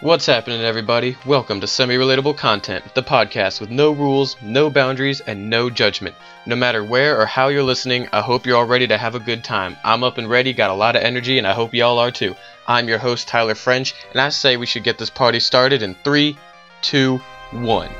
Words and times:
What's 0.00 0.26
happening, 0.26 0.60
everybody? 0.60 1.16
Welcome 1.24 1.60
to 1.60 1.68
Semi 1.68 1.94
Relatable 1.94 2.36
Content, 2.36 2.84
the 2.94 3.02
podcast 3.02 3.60
with 3.60 3.70
no 3.70 3.92
rules, 3.92 4.36
no 4.42 4.68
boundaries, 4.68 5.20
and 5.20 5.48
no 5.48 5.70
judgment. 5.70 6.16
No 6.46 6.56
matter 6.56 6.82
where 6.82 7.18
or 7.18 7.26
how 7.26 7.48
you're 7.48 7.62
listening, 7.62 8.08
I 8.12 8.20
hope 8.20 8.44
you're 8.44 8.56
all 8.56 8.66
ready 8.66 8.88
to 8.88 8.98
have 8.98 9.14
a 9.14 9.20
good 9.20 9.44
time. 9.44 9.76
I'm 9.84 10.02
up 10.02 10.18
and 10.18 10.28
ready, 10.28 10.52
got 10.52 10.70
a 10.70 10.74
lot 10.74 10.96
of 10.96 11.02
energy, 11.02 11.38
and 11.38 11.46
I 11.46 11.52
hope 11.52 11.72
y'all 11.72 12.00
are 12.00 12.10
too. 12.10 12.34
I'm 12.66 12.88
your 12.88 12.98
host, 12.98 13.28
Tyler 13.28 13.54
French, 13.54 13.94
and 14.10 14.20
I 14.20 14.30
say 14.30 14.56
we 14.56 14.66
should 14.66 14.84
get 14.84 14.98
this 14.98 15.10
party 15.10 15.38
started 15.38 15.80
in 15.82 15.94
3, 15.94 16.36
2, 16.82 17.16
1. 17.52 17.90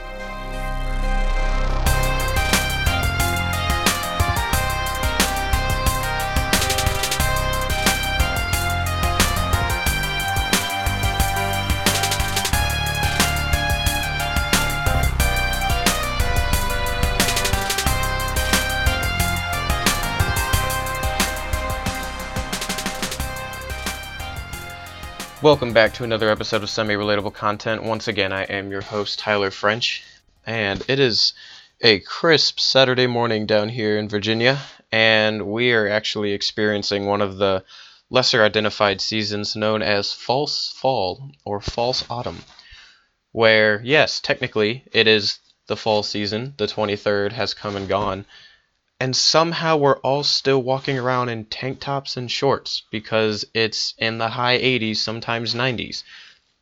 Welcome 25.44 25.74
back 25.74 25.92
to 25.94 26.04
another 26.04 26.30
episode 26.30 26.62
of 26.62 26.70
Semi 26.70 26.94
Relatable 26.94 27.34
Content. 27.34 27.82
Once 27.82 28.08
again, 28.08 28.32
I 28.32 28.44
am 28.44 28.70
your 28.70 28.80
host, 28.80 29.18
Tyler 29.18 29.50
French, 29.50 30.02
and 30.46 30.82
it 30.88 30.98
is 30.98 31.34
a 31.82 32.00
crisp 32.00 32.58
Saturday 32.58 33.06
morning 33.06 33.44
down 33.44 33.68
here 33.68 33.98
in 33.98 34.08
Virginia, 34.08 34.58
and 34.90 35.46
we 35.46 35.74
are 35.74 35.86
actually 35.86 36.32
experiencing 36.32 37.04
one 37.04 37.20
of 37.20 37.36
the 37.36 37.62
lesser 38.08 38.42
identified 38.42 39.02
seasons 39.02 39.54
known 39.54 39.82
as 39.82 40.14
false 40.14 40.72
fall 40.78 41.30
or 41.44 41.60
false 41.60 42.06
autumn, 42.08 42.42
where, 43.32 43.82
yes, 43.84 44.20
technically 44.20 44.84
it 44.92 45.06
is 45.06 45.40
the 45.66 45.76
fall 45.76 46.02
season, 46.02 46.54
the 46.56 46.66
23rd 46.66 47.32
has 47.32 47.52
come 47.52 47.76
and 47.76 47.86
gone, 47.86 48.24
and 49.04 49.14
somehow 49.14 49.76
we're 49.76 49.98
all 49.98 50.22
still 50.24 50.62
walking 50.62 50.98
around 50.98 51.28
in 51.28 51.44
tank 51.44 51.78
tops 51.78 52.16
and 52.16 52.30
shorts 52.30 52.84
because 52.90 53.44
it's 53.52 53.92
in 53.98 54.16
the 54.16 54.30
high 54.30 54.58
80s, 54.58 54.96
sometimes 54.96 55.54
90s. 55.54 56.04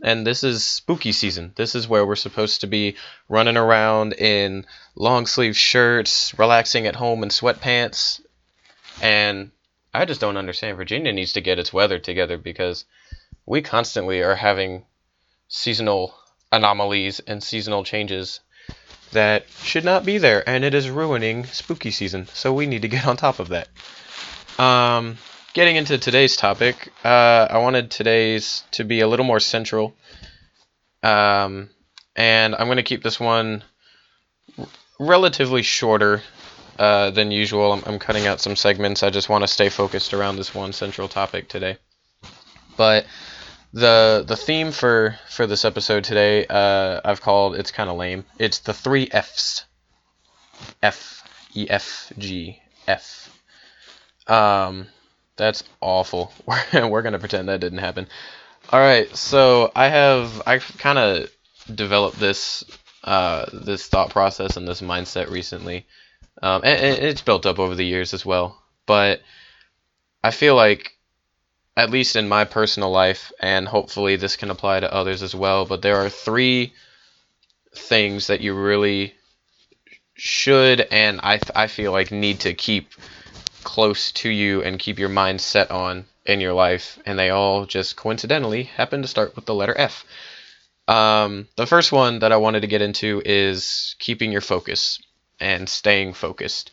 And 0.03 0.27
this 0.27 0.43
is 0.43 0.65
spooky 0.65 1.13
season. 1.13 1.53
This 1.55 1.77
is 1.77 1.87
where 1.87 2.05
we're 2.05 2.17
supposed 2.17 2.63
to 2.63 2.67
be 2.67 2.97
running 3.29 3.57
around 3.57 4.15
in 4.15 4.67
long 4.97 5.27
sleeve 5.27 5.57
shirts, 5.57 6.37
relaxing 6.37 6.89
at 6.89 6.97
home 6.97 7.23
in 7.23 7.29
sweatpants. 7.29 8.21
And 9.01 9.53
I 9.95 10.05
just 10.05 10.21
don't 10.21 10.37
understand. 10.37 10.77
Virginia 10.77 11.13
needs 11.13 11.35
to 11.35 11.41
get 11.41 11.61
its 11.61 11.73
weather 11.73 12.01
together 12.01 12.39
because 12.39 12.87
we 13.47 13.63
constantly 13.63 14.21
are 14.21 14.35
having 14.35 14.85
seasonal 15.47 16.13
anomalies 16.51 17.21
and 17.21 17.41
seasonal 17.41 17.85
changes 17.85 18.41
that 19.13 19.47
should 19.63 19.85
not 19.85 20.05
be 20.05 20.19
there, 20.19 20.47
and 20.49 20.65
it 20.65 20.75
is 20.75 20.91
ruining 20.91 21.45
spooky 21.47 21.91
season. 21.91 22.27
So 22.35 22.53
we 22.53 22.67
need 22.67 22.83
to 22.83 22.89
get 22.89 23.07
on 23.07 23.17
top 23.17 23.39
of 23.39 23.49
that. 23.49 23.69
Um, 24.59 25.19
getting 25.55 25.77
into 25.77 25.99
today's 25.99 26.37
topic, 26.37 26.93
uh, 27.05 27.49
I 27.51 27.59
wanted 27.59 27.91
today's 27.91 28.65
to 28.73 28.85
be 28.85 29.01
a 29.01 29.09
little 29.09 29.25
more 29.27 29.41
central. 29.41 29.95
Um, 31.03 31.71
and 32.15 32.55
I'm 32.55 32.67
going 32.67 32.77
to 32.77 32.83
keep 32.83 33.03
this 33.03 33.19
one 33.19 33.65
relatively 34.99 35.63
shorter 35.63 36.23
uh, 36.79 37.11
than 37.11 37.31
usual. 37.31 37.73
I'm, 37.73 37.83
I'm 37.87 37.99
cutting 37.99 38.27
out 38.27 38.41
some 38.41 38.57
segments. 38.57 39.03
I 39.03 39.11
just 39.11 39.29
want 39.29 39.43
to 39.43 39.49
stay 39.49 39.69
focused 39.69 40.15
around 40.15 40.37
this 40.37 40.55
one 40.55 40.73
central 40.73 41.09
topic 41.09 41.49
today. 41.49 41.79
But 42.77 43.07
the 43.73 44.25
the 44.27 44.37
theme 44.37 44.71
for 44.71 45.19
for 45.29 45.47
this 45.47 45.65
episode 45.65 46.05
today 46.05 46.47
uh, 46.47 47.01
I've 47.05 47.21
called 47.21 47.57
it's 47.57 47.71
kind 47.71 47.91
of 47.91 47.97
lame. 47.97 48.25
It's 48.39 48.61
the 48.61 48.75
three 48.75 49.09
Fs. 49.11 49.65
F 50.83 51.23
E 51.55 51.67
F 51.69 52.13
G 52.19 52.61
F. 52.87 53.31
Um, 54.27 54.87
that's 55.37 55.65
awful. 55.81 56.33
We're 56.47 56.89
we're 56.89 57.03
gonna 57.03 57.19
pretend 57.19 57.49
that 57.49 57.61
didn't 57.61 57.79
happen. 57.79 58.07
All 58.71 58.81
right, 58.81 59.15
so 59.17 59.73
I 59.75 59.89
have 59.89 60.43
I 60.47 60.59
kind 60.59 60.99
of 60.99 61.31
developed 61.75 62.19
this 62.19 62.65
uh, 63.05 63.47
this 63.53 63.87
thought 63.89 64.11
process 64.11 64.57
and 64.57 64.67
this 64.67 64.81
mindset 64.81 65.31
recently, 65.31 65.87
um, 66.43 66.63
and, 66.65 66.81
and 66.81 67.05
it's 67.05 67.23
built 67.23 67.47
up 67.47 67.59
over 67.59 67.75
the 67.75 67.85
years 67.85 68.15
as 68.15 68.25
well. 68.25 68.63
But 68.87 69.21
I 70.23 70.31
feel 70.31 70.55
like 70.55 70.97
at 71.77 71.91
least 71.91 72.17
in 72.17 72.29
my 72.29 72.45
personal 72.45 72.91
life, 72.91 73.33
and 73.41 73.67
hopefully 73.67 74.17
this 74.17 74.37
can 74.37 74.51
apply 74.51 74.81
to 74.81 74.93
others 74.93 75.23
as 75.23 75.35
well, 75.35 75.65
but 75.65 75.83
there 75.83 75.97
are 75.97 76.11
three 76.11 76.73
things 77.75 78.27
that 78.27 78.41
you 78.41 78.55
really 78.55 79.15
should 80.15 80.81
and 80.91 81.21
I, 81.23 81.41
I 81.55 81.67
feel 81.69 81.91
like 81.91 82.13
need 82.13 82.41
to 82.41 82.53
keep 82.53 82.91
close 83.65 84.13
to 84.13 84.29
you 84.29 84.63
and 84.63 84.79
keep 84.79 84.99
your 84.99 85.09
mind 85.09 85.41
set 85.41 85.71
on 85.71 86.05
in 86.27 86.41
your 86.41 86.53
life, 86.53 86.99
and 87.07 87.19
they 87.19 87.31
all 87.31 87.67
just 87.67 87.97
coincidentally 87.97 88.65
happen 88.65 89.03
to 89.03 89.09
start 89.09 89.35
with 89.35 89.47
the 89.47 89.55
letter 89.55 89.75
F. 89.77 90.05
Um, 90.87 91.49
the 91.57 91.67
first 91.67 91.93
one 91.93 92.21
that 92.21 92.33
I 92.33 92.37
wanted 92.37 92.61
to 92.61 92.67
get 92.67 92.83
into 92.83 93.23
is 93.25 93.97
keeping 93.99 94.31
your 94.31 94.41
focus 94.41 95.01
and 95.41 95.69
staying 95.69 96.13
focused. 96.13 96.71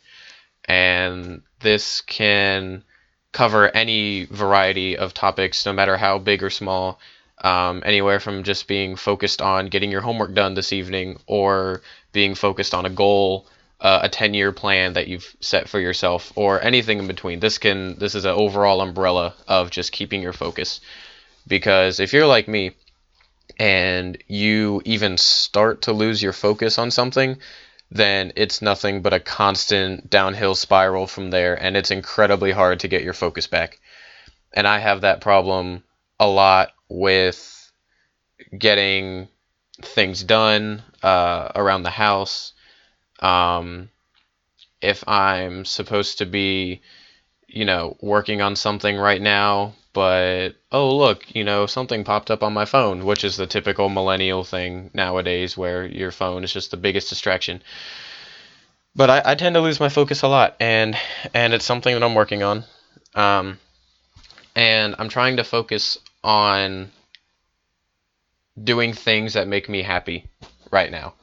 And 0.65 1.41
this 1.61 2.01
can 2.01 2.83
cover 3.31 3.69
any 3.69 4.25
variety 4.25 4.97
of 4.97 5.13
topics, 5.13 5.65
no 5.65 5.73
matter 5.73 5.97
how 5.97 6.17
big 6.17 6.43
or 6.43 6.49
small. 6.49 6.99
Um, 7.41 7.83
anywhere 7.85 8.19
from 8.19 8.43
just 8.43 8.67
being 8.67 8.97
focused 8.97 9.41
on 9.41 9.67
getting 9.67 9.91
your 9.91 10.01
homework 10.01 10.33
done 10.33 10.55
this 10.55 10.73
evening 10.73 11.19
or 11.25 11.81
being 12.11 12.35
focused 12.35 12.73
on 12.73 12.85
a 12.85 12.89
goal 12.89 13.47
uh, 13.81 13.99
a 14.03 14.09
10 14.09 14.33
year 14.33 14.51
plan 14.51 14.93
that 14.93 15.07
you've 15.07 15.35
set 15.39 15.69
for 15.69 15.79
yourself 15.79 16.33
or 16.35 16.61
anything 16.61 16.99
in 16.99 17.07
between 17.07 17.39
this 17.39 17.57
can 17.57 17.97
this 17.97 18.13
is 18.13 18.25
an 18.25 18.31
overall 18.31 18.81
umbrella 18.81 19.33
of 19.47 19.69
just 19.69 19.91
keeping 19.91 20.21
your 20.21 20.33
focus 20.33 20.81
because 21.47 21.99
if 21.99 22.11
you're 22.11 22.27
like 22.27 22.47
me 22.47 22.71
and 23.57 24.17
you 24.27 24.81
even 24.85 25.17
start 25.17 25.83
to 25.83 25.93
lose 25.93 26.21
your 26.21 26.33
focus 26.33 26.77
on 26.77 26.91
something 26.91 27.37
then 27.91 28.33
it's 28.35 28.61
nothing 28.61 29.01
but 29.01 29.13
a 29.13 29.19
constant 29.19 30.09
downhill 30.09 30.55
spiral 30.55 31.07
from 31.07 31.31
there, 31.31 31.55
and 31.55 31.75
it's 31.75 31.91
incredibly 31.91 32.51
hard 32.51 32.81
to 32.81 32.87
get 32.87 33.03
your 33.03 33.13
focus 33.13 33.47
back. 33.47 33.79
And 34.53 34.67
I 34.67 34.79
have 34.79 35.01
that 35.01 35.21
problem 35.21 35.83
a 36.19 36.27
lot 36.27 36.71
with 36.87 37.71
getting 38.57 39.27
things 39.81 40.23
done 40.23 40.83
uh, 41.01 41.49
around 41.55 41.83
the 41.83 41.89
house. 41.89 42.53
Um, 43.19 43.89
if 44.81 45.07
I'm 45.07 45.65
supposed 45.65 46.19
to 46.19 46.25
be, 46.25 46.81
you 47.47 47.65
know, 47.65 47.97
working 48.01 48.41
on 48.41 48.55
something 48.55 48.97
right 48.97 49.21
now, 49.21 49.73
but 49.99 50.55
oh 50.71 50.95
look, 50.95 51.35
you 51.35 51.43
know, 51.43 51.65
something 51.65 52.05
popped 52.05 52.31
up 52.31 52.41
on 52.41 52.53
my 52.53 52.63
phone, 52.63 53.03
which 53.03 53.25
is 53.25 53.35
the 53.35 53.45
typical 53.45 53.89
millennial 53.89 54.45
thing 54.45 54.91
nowadays 54.93 55.57
where 55.57 55.85
your 55.85 56.09
phone 56.09 56.45
is 56.45 56.53
just 56.53 56.71
the 56.71 56.77
biggest 56.77 57.09
distraction. 57.09 57.61
But 58.95 59.09
I, 59.09 59.21
I 59.25 59.35
tend 59.35 59.55
to 59.55 59.61
lose 59.61 59.81
my 59.81 59.89
focus 59.89 60.21
a 60.21 60.29
lot 60.29 60.55
and 60.61 60.97
and 61.33 61.51
it's 61.53 61.65
something 61.65 61.93
that 61.93 62.01
I'm 62.01 62.15
working 62.15 62.43
on. 62.43 62.63
Um, 63.13 63.59
and 64.55 64.95
I'm 64.97 65.09
trying 65.09 65.35
to 65.35 65.43
focus 65.43 65.97
on 66.23 66.91
doing 68.63 68.93
things 68.93 69.33
that 69.33 69.49
make 69.49 69.67
me 69.67 69.81
happy 69.81 70.29
right 70.71 70.89
now. 70.89 71.13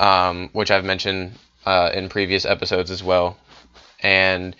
Um, 0.00 0.48
which 0.54 0.70
I've 0.70 0.86
mentioned 0.86 1.32
uh, 1.66 1.90
in 1.92 2.08
previous 2.08 2.46
episodes 2.46 2.90
as 2.90 3.04
well. 3.04 3.36
And 4.00 4.56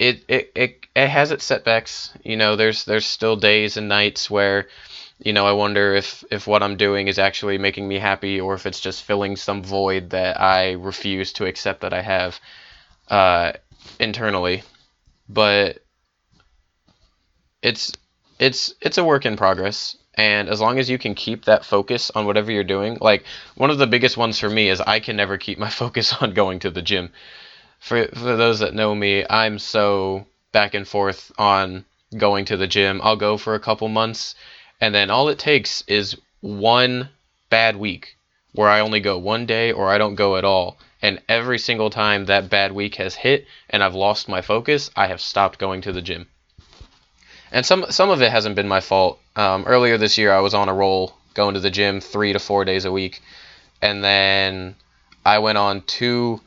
it, 0.00 0.24
it 0.28 0.52
it 0.54 0.86
it 0.96 1.08
has 1.08 1.30
its 1.30 1.44
setbacks. 1.44 2.12
You 2.24 2.36
know, 2.36 2.56
there's 2.56 2.84
there's 2.86 3.06
still 3.06 3.36
days 3.36 3.76
and 3.76 3.88
nights 3.88 4.30
where, 4.30 4.66
you 5.18 5.34
know, 5.34 5.46
I 5.46 5.52
wonder 5.52 5.94
if 5.94 6.24
if 6.30 6.46
what 6.46 6.62
I'm 6.62 6.76
doing 6.78 7.06
is 7.06 7.18
actually 7.18 7.58
making 7.58 7.86
me 7.86 7.98
happy 7.98 8.40
or 8.40 8.54
if 8.54 8.64
it's 8.64 8.80
just 8.80 9.04
filling 9.04 9.36
some 9.36 9.62
void 9.62 10.10
that 10.10 10.40
I 10.40 10.72
refuse 10.72 11.34
to 11.34 11.44
accept 11.46 11.82
that 11.82 11.92
I 11.92 12.00
have 12.00 12.40
uh, 13.08 13.52
internally. 14.00 14.62
But 15.28 15.80
it's 17.62 17.92
it's 18.38 18.74
it's 18.80 18.98
a 18.98 19.04
work 19.04 19.26
in 19.26 19.36
progress 19.36 19.96
and 20.14 20.48
as 20.48 20.60
long 20.60 20.78
as 20.78 20.88
you 20.88 20.98
can 20.98 21.14
keep 21.14 21.44
that 21.44 21.64
focus 21.64 22.10
on 22.14 22.24
whatever 22.24 22.50
you're 22.50 22.64
doing 22.64 22.96
like 23.00 23.24
one 23.54 23.70
of 23.70 23.78
the 23.78 23.86
biggest 23.86 24.16
ones 24.16 24.38
for 24.38 24.48
me 24.48 24.70
is 24.70 24.80
i 24.80 24.98
can 24.98 25.14
never 25.16 25.36
keep 25.36 25.58
my 25.58 25.68
focus 25.82 26.14
on 26.20 26.32
going 26.32 26.58
to 26.58 26.70
the 26.70 26.82
gym 26.82 27.10
for 27.80 28.06
for 28.06 28.36
those 28.36 28.60
that 28.60 28.74
know 28.74 28.94
me, 28.94 29.24
I'm 29.28 29.58
so 29.58 30.26
back 30.52 30.74
and 30.74 30.86
forth 30.86 31.32
on 31.38 31.84
going 32.16 32.44
to 32.46 32.56
the 32.56 32.66
gym. 32.66 33.00
I'll 33.02 33.16
go 33.16 33.36
for 33.36 33.54
a 33.54 33.60
couple 33.60 33.88
months, 33.88 34.34
and 34.80 34.94
then 34.94 35.10
all 35.10 35.28
it 35.28 35.38
takes 35.38 35.82
is 35.88 36.16
one 36.40 37.08
bad 37.50 37.76
week 37.76 38.16
where 38.52 38.68
I 38.68 38.80
only 38.80 39.00
go 39.00 39.18
one 39.18 39.46
day 39.46 39.72
or 39.72 39.88
I 39.88 39.98
don't 39.98 40.14
go 40.14 40.36
at 40.36 40.44
all. 40.44 40.78
And 41.02 41.20
every 41.28 41.58
single 41.58 41.88
time 41.90 42.26
that 42.26 42.50
bad 42.50 42.72
week 42.72 42.96
has 42.96 43.14
hit 43.14 43.46
and 43.70 43.82
I've 43.82 43.94
lost 43.94 44.28
my 44.28 44.42
focus, 44.42 44.90
I 44.94 45.06
have 45.06 45.20
stopped 45.20 45.58
going 45.58 45.80
to 45.82 45.92
the 45.92 46.02
gym. 46.02 46.26
and 47.52 47.64
some 47.64 47.86
some 47.90 48.10
of 48.10 48.22
it 48.22 48.30
hasn't 48.30 48.56
been 48.56 48.68
my 48.68 48.80
fault. 48.80 49.18
Um, 49.36 49.64
earlier 49.66 49.96
this 49.98 50.18
year, 50.18 50.32
I 50.32 50.40
was 50.40 50.54
on 50.54 50.68
a 50.68 50.74
roll, 50.74 51.14
going 51.34 51.54
to 51.54 51.60
the 51.60 51.70
gym 51.70 52.00
three 52.00 52.32
to 52.32 52.38
four 52.38 52.64
days 52.64 52.84
a 52.84 52.92
week, 52.92 53.22
and 53.80 54.04
then 54.04 54.76
I 55.24 55.38
went 55.38 55.58
on 55.58 55.82
two 55.82 56.40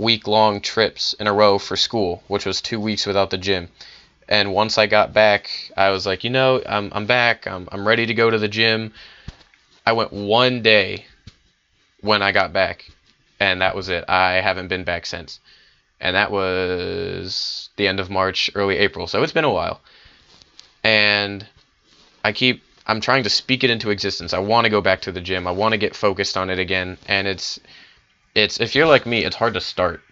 week 0.00 0.26
long 0.26 0.60
trips 0.60 1.12
in 1.14 1.26
a 1.26 1.32
row 1.32 1.58
for 1.58 1.76
school, 1.76 2.22
which 2.26 2.46
was 2.46 2.60
two 2.60 2.80
weeks 2.80 3.06
without 3.06 3.30
the 3.30 3.38
gym. 3.38 3.68
And 4.28 4.54
once 4.54 4.78
I 4.78 4.86
got 4.86 5.12
back, 5.12 5.50
I 5.76 5.90
was 5.90 6.06
like, 6.06 6.24
you 6.24 6.30
know, 6.30 6.62
I'm, 6.64 6.90
I'm 6.92 7.06
back. 7.06 7.46
I'm, 7.46 7.68
I'm 7.70 7.86
ready 7.86 8.06
to 8.06 8.14
go 8.14 8.30
to 8.30 8.38
the 8.38 8.48
gym. 8.48 8.92
I 9.84 9.92
went 9.92 10.12
one 10.12 10.62
day 10.62 11.06
when 12.00 12.22
I 12.22 12.32
got 12.32 12.52
back, 12.52 12.90
and 13.38 13.60
that 13.60 13.74
was 13.74 13.88
it. 13.88 14.04
I 14.08 14.40
haven't 14.40 14.68
been 14.68 14.84
back 14.84 15.04
since. 15.04 15.40
And 16.00 16.16
that 16.16 16.30
was 16.30 17.68
the 17.76 17.86
end 17.86 18.00
of 18.00 18.08
March, 18.08 18.50
early 18.54 18.78
April. 18.78 19.06
So 19.06 19.22
it's 19.22 19.32
been 19.32 19.44
a 19.44 19.52
while. 19.52 19.80
And 20.82 21.46
I 22.24 22.32
keep 22.32 22.62
I'm 22.86 23.00
trying 23.00 23.24
to 23.24 23.30
speak 23.30 23.62
it 23.62 23.70
into 23.70 23.90
existence. 23.90 24.32
I 24.32 24.38
want 24.38 24.64
to 24.64 24.70
go 24.70 24.80
back 24.80 25.02
to 25.02 25.12
the 25.12 25.20
gym. 25.20 25.46
I 25.46 25.52
want 25.52 25.72
to 25.72 25.78
get 25.78 25.94
focused 25.94 26.36
on 26.36 26.50
it 26.50 26.58
again. 26.58 26.98
And 27.06 27.28
it's 27.28 27.60
it's 28.34 28.60
if 28.60 28.74
you're 28.74 28.86
like 28.86 29.06
me, 29.06 29.24
it's 29.24 29.36
hard 29.36 29.54
to 29.54 29.60
start. 29.60 30.02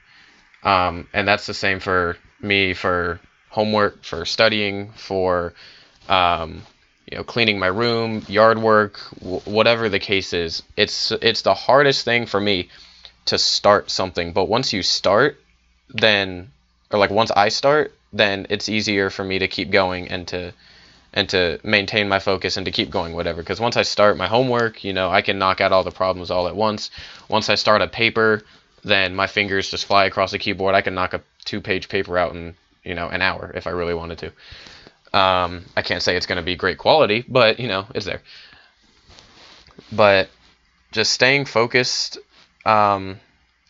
Um, 0.63 1.09
and 1.13 1.27
that's 1.27 1.47
the 1.47 1.55
same 1.55 1.81
for 1.81 2.17
me 2.41 2.75
for 2.75 3.21
homework, 3.49 4.05
for 4.05 4.25
studying, 4.25 4.93
for 4.93 5.55
um, 6.09 6.63
you 7.11 7.17
know 7.17 7.25
cleaning 7.25 7.59
my 7.59 7.69
room, 7.69 8.25
yard 8.29 8.59
work, 8.59 8.99
w- 9.21 9.41
whatever 9.41 9.89
the 9.89 9.99
case 9.99 10.33
is. 10.33 10.63
It's 10.77 11.13
it's 11.13 11.43
the 11.43 11.55
hardest 11.55 12.05
thing 12.05 12.27
for 12.27 12.41
me 12.41 12.69
to 13.27 13.39
start 13.39 13.91
something. 13.91 14.33
But 14.33 14.47
once 14.47 14.73
you 14.73 14.83
start, 14.83 15.39
then 15.91 16.51
or 16.91 16.99
like 16.99 17.11
once 17.11 17.31
I 17.31 17.49
start, 17.51 17.93
then 18.13 18.47
it's 18.51 18.69
easier 18.69 19.11
for 19.11 19.25
me 19.25 19.39
to 19.39 19.49
keep 19.49 19.71
going 19.71 20.09
and 20.09 20.27
to 20.29 20.53
and 21.19 21.29
to 21.31 21.59
maintain 21.65 22.09
my 22.09 22.21
focus 22.21 22.57
and 22.57 22.65
to 22.67 22.71
keep 22.71 22.91
going 22.91 23.13
whatever. 23.13 23.43
Because 23.43 23.59
once 23.59 23.77
i 23.77 23.83
start 23.83 24.17
my 24.17 24.29
homework 24.29 24.85
you 24.85 24.93
know 24.93 25.11
i 25.11 25.21
can 25.21 25.37
knock 25.37 25.61
out 25.61 25.73
all 25.73 25.83
the 25.83 25.91
problems 25.91 26.31
all 26.31 26.47
at 26.47 26.55
once. 26.55 26.91
Once 27.29 27.51
i 27.51 27.57
start 27.57 27.83
a 27.83 27.89
paper 27.89 28.45
then 28.85 29.17
my 29.17 29.27
fingers 29.27 29.69
just 29.69 29.85
fly 29.85 30.05
across 30.05 30.31
the 30.31 30.39
keyboard. 30.39 30.77
I 30.77 30.81
can 30.81 30.95
knock 30.95 31.15
a 31.15 31.21
two 31.45 31.61
page 31.61 31.89
paper 31.89 32.17
out 32.17 32.35
in 32.37 32.55
you 32.85 32.95
know 32.95 33.09
an 33.09 33.21
hour 33.21 33.51
if 33.57 33.67
i 33.67 33.71
really 33.71 33.95
wanted 33.95 34.19
to. 34.19 35.19
Um, 35.19 35.65
i 35.77 35.83
can't 35.83 36.03
say 36.03 36.17
it's 36.17 36.27
going 36.27 36.37
to 36.37 36.45
be 36.53 36.55
great 36.55 36.79
quality 36.79 37.25
but 37.29 37.59
you 37.59 37.67
know 37.67 37.87
it's 37.97 38.07
there. 38.07 38.23
But 39.91 40.29
just 40.93 41.13
staying 41.13 41.47
focused 41.47 42.19
um, 42.65 43.19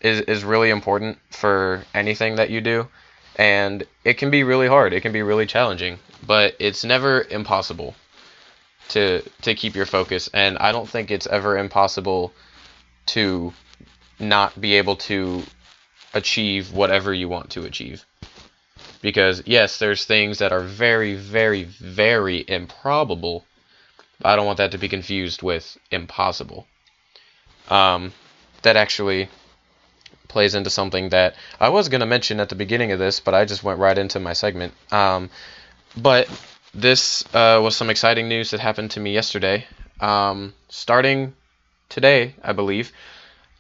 is, 0.03 0.21
is 0.23 0.45
really 0.45 0.69
important 0.69 1.19
for 1.31 1.85
anything 1.95 2.37
that 2.37 2.51
you 2.51 2.61
do. 2.61 2.89
And 3.37 3.85
it 4.05 4.15
can 4.15 4.31
be 4.31 4.43
really 4.43 4.67
hard. 4.67 4.93
It 4.93 5.01
can 5.01 5.13
be 5.13 5.23
really 5.23 5.47
challenging 5.47 5.99
but 6.29 6.55
it's 6.59 6.85
never 6.85 7.23
impossible 7.23 7.95
to 8.91 9.23
to 9.43 9.55
keep 9.55 9.75
your 9.75 9.87
focus 9.87 10.29
and 10.33 10.59
I 10.59 10.73
don't 10.73 10.89
think 10.89 11.11
it's 11.11 11.27
ever 11.27 11.57
impossible 11.59 12.33
to 13.07 13.53
not 14.21 14.61
be 14.61 14.75
able 14.75 14.97
to 14.97 15.43
achieve 16.13 16.73
whatever 16.73 17.13
you 17.15 17.29
want 17.29 17.51
to 17.51 17.65
achieve. 17.65 18.05
Because 19.01 19.43
yes, 19.47 19.79
there's 19.79 20.05
things 20.05 20.39
that 20.39 20.53
are 20.53 20.61
very 20.61 21.15
very 21.15 21.65
very 21.65 22.45
improbable. 22.47 23.45
I 24.23 24.37
don't 24.37 24.47
want 24.47 24.59
that 24.59 24.73
to 24.73 24.79
be 24.79 24.89
confused 24.89 25.43
with 25.43 25.79
impossible. 25.91 26.67
Um, 27.71 28.13
that 28.63 28.77
actually 28.77 29.29
plays 30.27 30.55
into 30.55 30.71
something 30.71 31.11
that 31.11 31.37
I 31.59 31.71
was 31.71 31.89
going 31.89 32.01
to 32.01 32.07
mention 32.07 32.41
at 32.41 32.49
the 32.49 32.55
beginning 32.55 32.93
of 32.93 32.99
this, 32.99 33.21
but 33.21 33.35
I 33.35 33.45
just 33.45 33.65
went 33.65 33.79
right 33.79 33.97
into 33.97 34.21
my 34.21 34.35
segment. 34.35 34.75
Um, 34.91 35.31
but 35.97 36.29
this 36.75 37.25
uh, 37.35 37.61
was 37.63 37.77
some 37.77 37.91
exciting 37.91 38.29
news 38.29 38.51
that 38.51 38.61
happened 38.61 38.93
to 38.93 39.01
me 39.01 39.13
yesterday. 39.13 39.67
Um, 40.01 40.55
starting 40.69 41.35
today, 41.89 42.35
I 42.43 42.53
believe, 42.53 42.93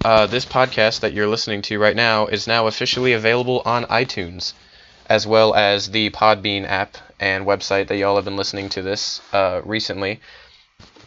uh, 0.04 0.26
this 0.26 0.44
podcast 0.44 1.00
that 1.00 1.12
you're 1.12 1.26
listening 1.26 1.62
to 1.62 1.78
right 1.78 1.96
now 1.96 2.26
is 2.26 2.46
now 2.46 2.66
officially 2.66 3.12
available 3.12 3.62
on 3.64 3.84
iTunes, 3.86 4.52
as 5.06 5.26
well 5.26 5.54
as 5.54 5.90
the 5.90 6.10
Podbean 6.10 6.64
app 6.64 6.96
and 7.18 7.46
website 7.46 7.88
that 7.88 7.96
y'all 7.96 8.16
have 8.16 8.24
been 8.24 8.36
listening 8.36 8.68
to 8.70 8.82
this 8.82 9.20
uh, 9.32 9.60
recently. 9.64 10.20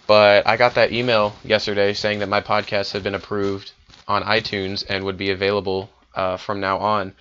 But 0.07 0.45
I 0.45 0.57
got 0.57 0.75
that 0.75 0.91
email 0.91 1.33
yesterday 1.43 1.93
saying 1.93 2.19
that 2.19 2.27
my 2.27 2.41
podcast 2.41 2.91
had 2.91 3.03
been 3.03 3.15
approved 3.15 3.71
on 4.07 4.23
iTunes 4.23 4.83
and 4.89 5.05
would 5.05 5.17
be 5.17 5.31
available 5.31 5.89
uh, 6.15 6.35
from 6.35 6.59
now 6.59 6.79
on 6.79 7.13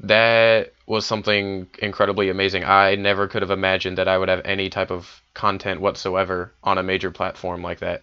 that 0.00 0.72
was 0.90 1.06
something 1.06 1.68
incredibly 1.78 2.30
amazing. 2.30 2.64
I 2.64 2.96
never 2.96 3.28
could 3.28 3.42
have 3.42 3.52
imagined 3.52 3.98
that 3.98 4.08
I 4.08 4.18
would 4.18 4.28
have 4.28 4.42
any 4.44 4.70
type 4.70 4.90
of 4.90 5.22
content 5.34 5.80
whatsoever 5.80 6.52
on 6.64 6.78
a 6.78 6.82
major 6.82 7.12
platform 7.12 7.62
like 7.62 7.78
that. 7.78 8.02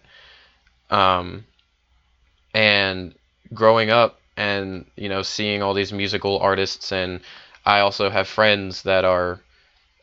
Um, 0.88 1.44
and 2.54 3.14
growing 3.52 3.90
up 3.90 4.18
and 4.38 4.86
you 4.96 5.10
know 5.10 5.20
seeing 5.20 5.62
all 5.62 5.74
these 5.74 5.92
musical 5.92 6.38
artists 6.38 6.90
and 6.90 7.20
I 7.66 7.80
also 7.80 8.08
have 8.08 8.26
friends 8.26 8.84
that 8.84 9.04
are 9.04 9.38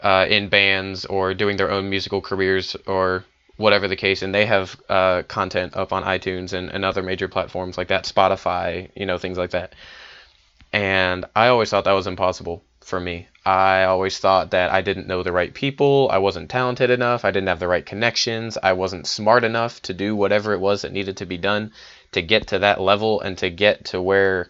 uh, 0.02 0.28
in 0.30 0.50
bands 0.50 1.06
or 1.06 1.34
doing 1.34 1.58
their 1.58 1.72
own 1.72 1.90
musical 1.90 2.22
careers 2.22 2.76
or 2.86 3.26
whatever 3.58 3.88
the 3.88 3.96
case, 3.96 4.22
and 4.22 4.36
they 4.36 4.46
have 4.46 4.80
uh, 4.90 5.24
content 5.24 5.76
up 5.76 5.92
on 5.92 6.04
iTunes 6.04 6.54
and, 6.54 6.70
and 6.70 6.86
other 6.86 7.02
major 7.02 7.28
platforms 7.28 7.80
like 7.80 7.88
that, 7.88 8.04
Spotify, 8.04 8.92
you 8.96 9.08
know, 9.08 9.18
things 9.18 9.40
like 9.40 9.52
that. 9.52 9.74
And 10.72 11.26
I 11.36 11.48
always 11.48 11.72
thought 11.72 11.86
that 11.86 11.94
was 11.94 12.06
impossible 12.06 12.62
for 12.86 13.00
me. 13.00 13.28
I 13.44 13.84
always 13.84 14.20
thought 14.20 14.52
that 14.52 14.72
I 14.72 14.82
didn't 14.82 15.08
know 15.08 15.24
the 15.24 15.32
right 15.32 15.54
people, 15.54 16.08
I 16.12 16.20
wasn't 16.20 16.50
talented 16.50 16.90
enough, 16.92 17.26
I 17.26 17.32
didn't 17.32 17.48
have 17.48 17.60
the 17.60 17.68
right 17.68 17.86
connections, 17.86 18.58
I 18.62 18.74
wasn't 18.74 19.08
smart 19.08 19.44
enough 19.44 19.82
to 19.84 19.94
do 19.94 20.16
whatever 20.16 20.54
it 20.54 20.60
was 20.60 20.84
that 20.84 20.92
needed 20.92 21.18
to 21.18 21.26
be 21.26 21.38
done 21.38 21.72
to 22.12 22.22
get 22.22 22.48
to 22.48 22.60
that 22.60 22.80
level 22.80 23.22
and 23.22 23.38
to 23.40 23.50
get 23.50 23.86
to 23.86 24.02
where 24.02 24.50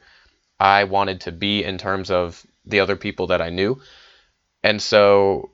I 0.59 0.83
wanted 0.83 1.21
to 1.21 1.31
be 1.31 1.63
in 1.63 1.77
terms 1.77 2.11
of 2.11 2.45
the 2.65 2.81
other 2.81 2.95
people 2.95 3.27
that 3.27 3.41
I 3.41 3.49
knew. 3.49 3.81
And 4.63 4.81
so 4.81 5.51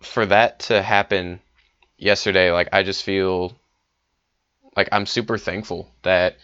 for 0.00 0.24
that 0.26 0.60
to 0.60 0.80
happen 0.82 1.40
yesterday, 1.98 2.50
like 2.52 2.68
I 2.72 2.82
just 2.82 3.02
feel 3.02 3.52
like 4.76 4.88
I'm 4.92 5.06
super 5.06 5.36
thankful 5.36 5.90
that 6.02 6.36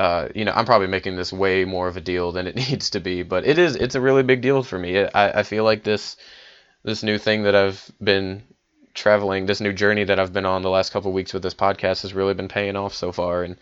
uh, 0.00 0.30
you 0.34 0.46
know, 0.46 0.52
I'm 0.52 0.64
probably 0.64 0.86
making 0.86 1.16
this 1.16 1.30
way 1.30 1.66
more 1.66 1.86
of 1.86 1.98
a 1.98 2.00
deal 2.00 2.32
than 2.32 2.46
it 2.46 2.56
needs 2.70 2.88
to 2.90 3.00
be, 3.00 3.22
but 3.22 3.44
it 3.44 3.58
is. 3.58 3.76
It's 3.76 3.94
a 3.94 4.00
really 4.00 4.22
big 4.22 4.40
deal 4.40 4.62
for 4.62 4.78
me. 4.78 4.98
I, 5.04 5.40
I 5.40 5.42
feel 5.42 5.62
like 5.62 5.84
this 5.84 6.16
this 6.82 7.02
new 7.02 7.18
thing 7.18 7.42
that 7.42 7.54
I've 7.54 7.90
been 8.02 8.42
traveling, 8.94 9.44
this 9.44 9.60
new 9.60 9.74
journey 9.74 10.04
that 10.04 10.18
I've 10.18 10.32
been 10.32 10.46
on 10.46 10.62
the 10.62 10.70
last 10.70 10.90
couple 10.90 11.12
weeks 11.12 11.34
with 11.34 11.42
this 11.42 11.52
podcast 11.52 12.00
has 12.00 12.14
really 12.14 12.32
been 12.32 12.48
paying 12.48 12.76
off 12.76 12.94
so 12.94 13.12
far, 13.12 13.42
and 13.42 13.58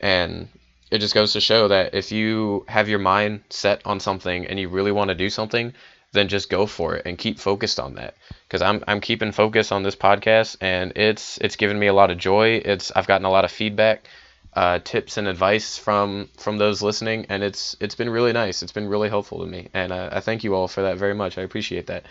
and 0.00 0.48
it 0.90 0.98
just 0.98 1.14
goes 1.14 1.34
to 1.34 1.40
show 1.40 1.68
that 1.68 1.94
if 1.94 2.10
you 2.10 2.64
have 2.66 2.88
your 2.88 2.98
mind 2.98 3.44
set 3.48 3.80
on 3.84 4.00
something 4.00 4.46
and 4.46 4.58
you 4.58 4.68
really 4.68 4.90
want 4.90 5.10
to 5.10 5.14
do 5.14 5.30
something, 5.30 5.72
then 6.10 6.26
just 6.26 6.50
go 6.50 6.66
for 6.66 6.96
it 6.96 7.06
and 7.06 7.16
keep 7.16 7.38
focused 7.38 7.78
on 7.78 7.94
that. 7.94 8.16
Because 8.48 8.60
I'm 8.60 8.82
I'm 8.88 9.00
keeping 9.00 9.30
focus 9.30 9.70
on 9.70 9.84
this 9.84 9.94
podcast, 9.94 10.56
and 10.60 10.94
it's 10.96 11.38
it's 11.38 11.54
given 11.54 11.78
me 11.78 11.86
a 11.86 11.94
lot 11.94 12.10
of 12.10 12.18
joy. 12.18 12.60
It's 12.64 12.90
I've 12.96 13.06
gotten 13.06 13.24
a 13.24 13.30
lot 13.30 13.44
of 13.44 13.52
feedback 13.52 14.08
uh, 14.54 14.78
tips 14.84 15.16
and 15.16 15.26
advice 15.26 15.76
from 15.76 16.28
from 16.38 16.58
those 16.58 16.82
listening, 16.82 17.26
and 17.28 17.42
it's 17.42 17.76
it's 17.80 17.94
been 17.94 18.10
really 18.10 18.32
nice. 18.32 18.62
It's 18.62 18.72
been 18.72 18.88
really 18.88 19.08
helpful 19.08 19.40
to 19.40 19.46
me, 19.46 19.68
and 19.74 19.92
uh, 19.92 20.10
I 20.12 20.20
thank 20.20 20.44
you 20.44 20.54
all 20.54 20.68
for 20.68 20.82
that 20.82 20.96
very 20.96 21.14
much. 21.14 21.38
I 21.38 21.42
appreciate 21.42 21.88
that. 21.88 22.04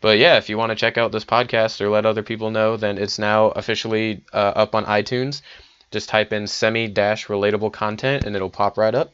But 0.00 0.18
yeah, 0.18 0.36
if 0.36 0.48
you 0.48 0.56
want 0.56 0.70
to 0.70 0.76
check 0.76 0.96
out 0.96 1.10
this 1.10 1.24
podcast 1.24 1.80
or 1.80 1.88
let 1.88 2.06
other 2.06 2.22
people 2.22 2.50
know, 2.50 2.76
then 2.76 2.98
it's 2.98 3.18
now 3.18 3.46
officially 3.46 4.22
uh, 4.32 4.52
up 4.54 4.74
on 4.74 4.84
iTunes. 4.84 5.42
Just 5.90 6.08
type 6.08 6.32
in 6.32 6.46
semi 6.46 6.86
dash 6.86 7.26
relatable 7.26 7.72
content, 7.72 8.24
and 8.24 8.36
it'll 8.36 8.50
pop 8.50 8.78
right 8.78 8.94
up. 8.94 9.12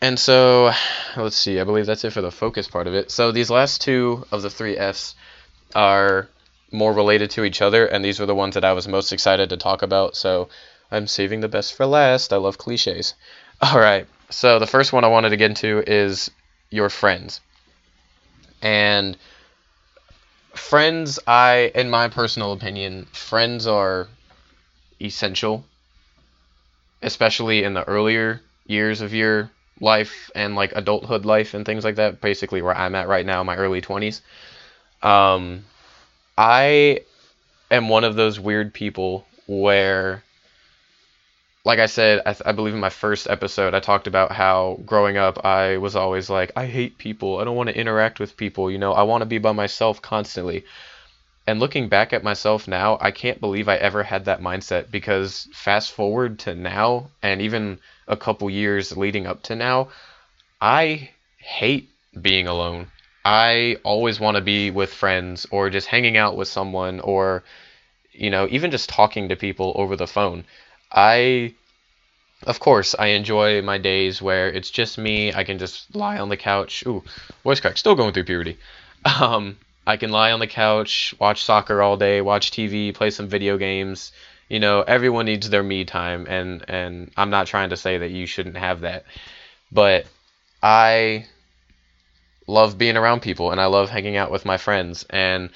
And 0.00 0.18
so, 0.18 0.70
let's 1.16 1.36
see. 1.36 1.60
I 1.60 1.64
believe 1.64 1.86
that's 1.86 2.04
it 2.04 2.12
for 2.12 2.22
the 2.22 2.30
focus 2.30 2.68
part 2.68 2.86
of 2.86 2.94
it. 2.94 3.10
So 3.10 3.32
these 3.32 3.50
last 3.50 3.80
two 3.80 4.26
of 4.30 4.42
the 4.42 4.50
three 4.50 4.76
Fs 4.76 5.14
are 5.74 6.28
more 6.74 6.92
related 6.92 7.30
to 7.30 7.44
each 7.44 7.62
other, 7.62 7.86
and 7.86 8.04
these 8.04 8.18
were 8.18 8.26
the 8.26 8.34
ones 8.34 8.54
that 8.54 8.64
I 8.64 8.72
was 8.72 8.88
most 8.88 9.12
excited 9.12 9.50
to 9.50 9.56
talk 9.56 9.82
about. 9.82 10.16
So 10.16 10.48
I'm 10.90 11.06
saving 11.06 11.40
the 11.40 11.48
best 11.48 11.74
for 11.74 11.86
last. 11.86 12.32
I 12.32 12.36
love 12.36 12.58
cliches. 12.58 13.14
All 13.62 13.78
right. 13.78 14.06
So 14.28 14.58
the 14.58 14.66
first 14.66 14.92
one 14.92 15.04
I 15.04 15.08
wanted 15.08 15.30
to 15.30 15.36
get 15.36 15.50
into 15.50 15.82
is 15.86 16.30
your 16.70 16.90
friends. 16.90 17.40
And 18.60 19.16
friends, 20.54 21.18
I, 21.26 21.70
in 21.74 21.90
my 21.90 22.08
personal 22.08 22.52
opinion, 22.52 23.06
friends 23.12 23.66
are 23.66 24.08
essential, 25.00 25.64
especially 27.02 27.62
in 27.62 27.74
the 27.74 27.84
earlier 27.84 28.40
years 28.66 29.00
of 29.00 29.14
your 29.14 29.50
life 29.80 30.30
and 30.34 30.56
like 30.56 30.72
adulthood 30.74 31.24
life 31.24 31.54
and 31.54 31.64
things 31.64 31.84
like 31.84 31.96
that. 31.96 32.20
Basically, 32.20 32.62
where 32.62 32.76
I'm 32.76 32.94
at 32.94 33.06
right 33.06 33.26
now, 33.26 33.44
my 33.44 33.56
early 33.56 33.80
20s. 33.80 34.22
Um, 35.02 35.64
I 36.36 37.00
am 37.70 37.88
one 37.88 38.04
of 38.04 38.16
those 38.16 38.40
weird 38.40 38.74
people 38.74 39.26
where 39.46 40.22
like 41.64 41.78
I 41.78 41.86
said, 41.86 42.20
I, 42.26 42.32
th- 42.34 42.42
I 42.44 42.52
believe 42.52 42.74
in 42.74 42.80
my 42.80 42.90
first 42.90 43.26
episode, 43.28 43.74
I 43.74 43.80
talked 43.80 44.06
about 44.06 44.32
how 44.32 44.78
growing 44.84 45.16
up, 45.16 45.44
I 45.46 45.78
was 45.78 45.96
always 45.96 46.28
like, 46.28 46.52
I 46.56 46.66
hate 46.66 46.98
people. 46.98 47.38
I 47.38 47.44
don't 47.44 47.56
want 47.56 47.70
to 47.70 47.78
interact 47.78 48.20
with 48.20 48.36
people. 48.36 48.70
You 48.70 48.78
know, 48.78 48.92
I 48.92 49.02
want 49.02 49.22
to 49.22 49.26
be 49.26 49.38
by 49.38 49.52
myself 49.52 50.02
constantly. 50.02 50.64
And 51.46 51.60
looking 51.60 51.88
back 51.88 52.12
at 52.12 52.22
myself 52.22 52.68
now, 52.68 52.98
I 53.00 53.10
can't 53.10 53.40
believe 53.40 53.68
I 53.68 53.76
ever 53.76 54.02
had 54.02 54.26
that 54.26 54.40
mindset 54.42 54.90
because 54.90 55.48
fast 55.52 55.92
forward 55.92 56.38
to 56.40 56.54
now, 56.54 57.08
and 57.22 57.40
even 57.40 57.78
a 58.08 58.16
couple 58.16 58.48
years 58.50 58.96
leading 58.96 59.26
up 59.26 59.42
to 59.44 59.56
now, 59.56 59.88
I 60.60 61.10
hate 61.38 61.88
being 62.20 62.46
alone. 62.46 62.88
I 63.24 63.78
always 63.84 64.20
want 64.20 64.36
to 64.36 64.42
be 64.42 64.70
with 64.70 64.92
friends 64.92 65.46
or 65.50 65.70
just 65.70 65.86
hanging 65.86 66.16
out 66.16 66.36
with 66.36 66.48
someone 66.48 67.00
or, 67.00 67.42
you 68.12 68.30
know, 68.30 68.46
even 68.50 68.70
just 68.70 68.90
talking 68.90 69.28
to 69.30 69.36
people 69.36 69.72
over 69.76 69.96
the 69.96 70.06
phone. 70.06 70.44
I, 70.92 71.54
of 72.42 72.60
course, 72.60 72.94
I 72.98 73.08
enjoy 73.08 73.62
my 73.62 73.78
days 73.78 74.20
where 74.20 74.48
it's 74.48 74.70
just 74.70 74.98
me. 74.98 75.32
I 75.32 75.44
can 75.44 75.58
just 75.58 75.94
lie 75.94 76.18
on 76.18 76.28
the 76.28 76.36
couch. 76.36 76.84
Ooh, 76.86 77.02
voice 77.42 77.60
crack. 77.60 77.78
Still 77.78 77.94
going 77.94 78.12
through 78.12 78.24
puberty. 78.24 78.58
Um, 79.20 79.58
I 79.86 79.98
can 79.98 80.10
lie 80.10 80.32
on 80.32 80.40
the 80.40 80.46
couch, 80.46 81.14
watch 81.18 81.44
soccer 81.44 81.82
all 81.82 81.98
day, 81.98 82.22
watch 82.22 82.50
TV, 82.50 82.94
play 82.94 83.10
some 83.10 83.28
video 83.28 83.58
games. 83.58 84.12
You 84.48 84.58
know, 84.58 84.80
everyone 84.80 85.26
needs 85.26 85.50
their 85.50 85.62
me 85.62 85.84
time, 85.84 86.26
and 86.26 86.64
and 86.68 87.10
I'm 87.14 87.28
not 87.28 87.46
trying 87.46 87.68
to 87.68 87.76
say 87.76 87.98
that 87.98 88.10
you 88.10 88.24
shouldn't 88.24 88.56
have 88.56 88.80
that, 88.80 89.04
but 89.70 90.06
I 90.62 91.26
love 92.46 92.78
being 92.78 92.96
around 92.96 93.20
people 93.20 93.50
and 93.50 93.60
I 93.60 93.66
love 93.66 93.90
hanging 93.90 94.16
out 94.16 94.30
with 94.30 94.44
my 94.44 94.56
friends 94.56 95.04
and 95.08 95.50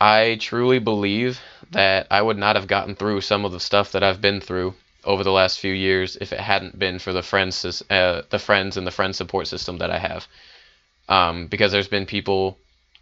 I 0.00 0.38
truly 0.40 0.78
believe 0.78 1.40
that 1.72 2.06
I 2.10 2.22
would 2.22 2.38
not 2.38 2.56
have 2.56 2.66
gotten 2.66 2.94
through 2.94 3.20
some 3.20 3.44
of 3.44 3.52
the 3.52 3.60
stuff 3.60 3.92
that 3.92 4.02
I've 4.02 4.20
been 4.20 4.40
through 4.40 4.74
over 5.04 5.24
the 5.24 5.32
last 5.32 5.60
few 5.60 5.72
years 5.72 6.16
if 6.16 6.32
it 6.32 6.40
hadn't 6.40 6.78
been 6.78 6.98
for 6.98 7.12
the 7.12 7.22
friends, 7.22 7.82
uh, 7.90 8.22
the 8.30 8.38
friends 8.38 8.76
and 8.76 8.86
the 8.86 8.90
friend 8.90 9.14
support 9.14 9.46
system 9.46 9.78
that 9.78 9.90
I 9.90 9.98
have. 9.98 10.26
Um, 11.08 11.48
because 11.48 11.72
there's 11.72 11.88
been 11.88 12.06
people 12.06 12.56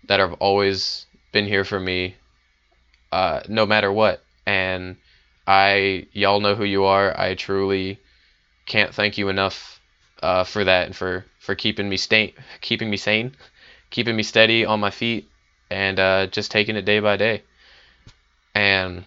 that 0.09 0.19
have 0.19 0.35
always 0.35 1.07
been 1.33 1.47
here 1.47 1.65
for 1.65 1.79
me, 1.79 2.17
uh, 3.13 3.41
no 3.49 3.67
matter 3.67 3.93
what. 3.93 4.23
And 4.47 4.97
I, 5.47 6.07
y'all 6.13 6.41
know 6.41 6.55
who 6.55 6.65
you 6.65 6.85
are. 6.85 7.19
I 7.19 7.35
truly 7.35 7.99
can't 8.67 8.95
thank 8.95 9.19
you 9.19 9.29
enough 9.29 9.78
uh, 10.23 10.45
for 10.45 10.65
that 10.65 10.87
and 10.87 10.97
for 10.97 11.25
for 11.39 11.55
keeping 11.55 11.89
me 11.89 11.97
sta- 11.97 12.35
keeping 12.61 12.91
me 12.91 12.97
sane, 12.97 13.35
keeping 13.91 14.17
me 14.17 14.23
steady 14.23 14.65
on 14.65 14.81
my 14.81 14.91
feet, 14.91 15.29
and 15.71 15.99
uh, 15.99 16.27
just 16.27 16.51
taking 16.51 16.77
it 16.77 16.85
day 16.85 17.01
by 17.01 17.17
day. 17.17 17.43
And 18.55 19.05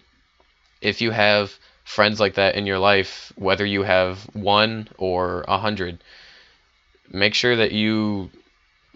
if 0.80 1.00
you 1.00 1.10
have 1.10 1.52
friends 1.84 2.20
like 2.20 2.34
that 2.34 2.54
in 2.54 2.66
your 2.66 2.78
life, 2.78 3.32
whether 3.36 3.66
you 3.66 3.82
have 3.82 4.18
one 4.34 4.88
or 4.98 5.44
a 5.48 5.58
hundred, 5.58 5.98
make 7.10 7.34
sure 7.34 7.56
that 7.56 7.72
you 7.72 8.30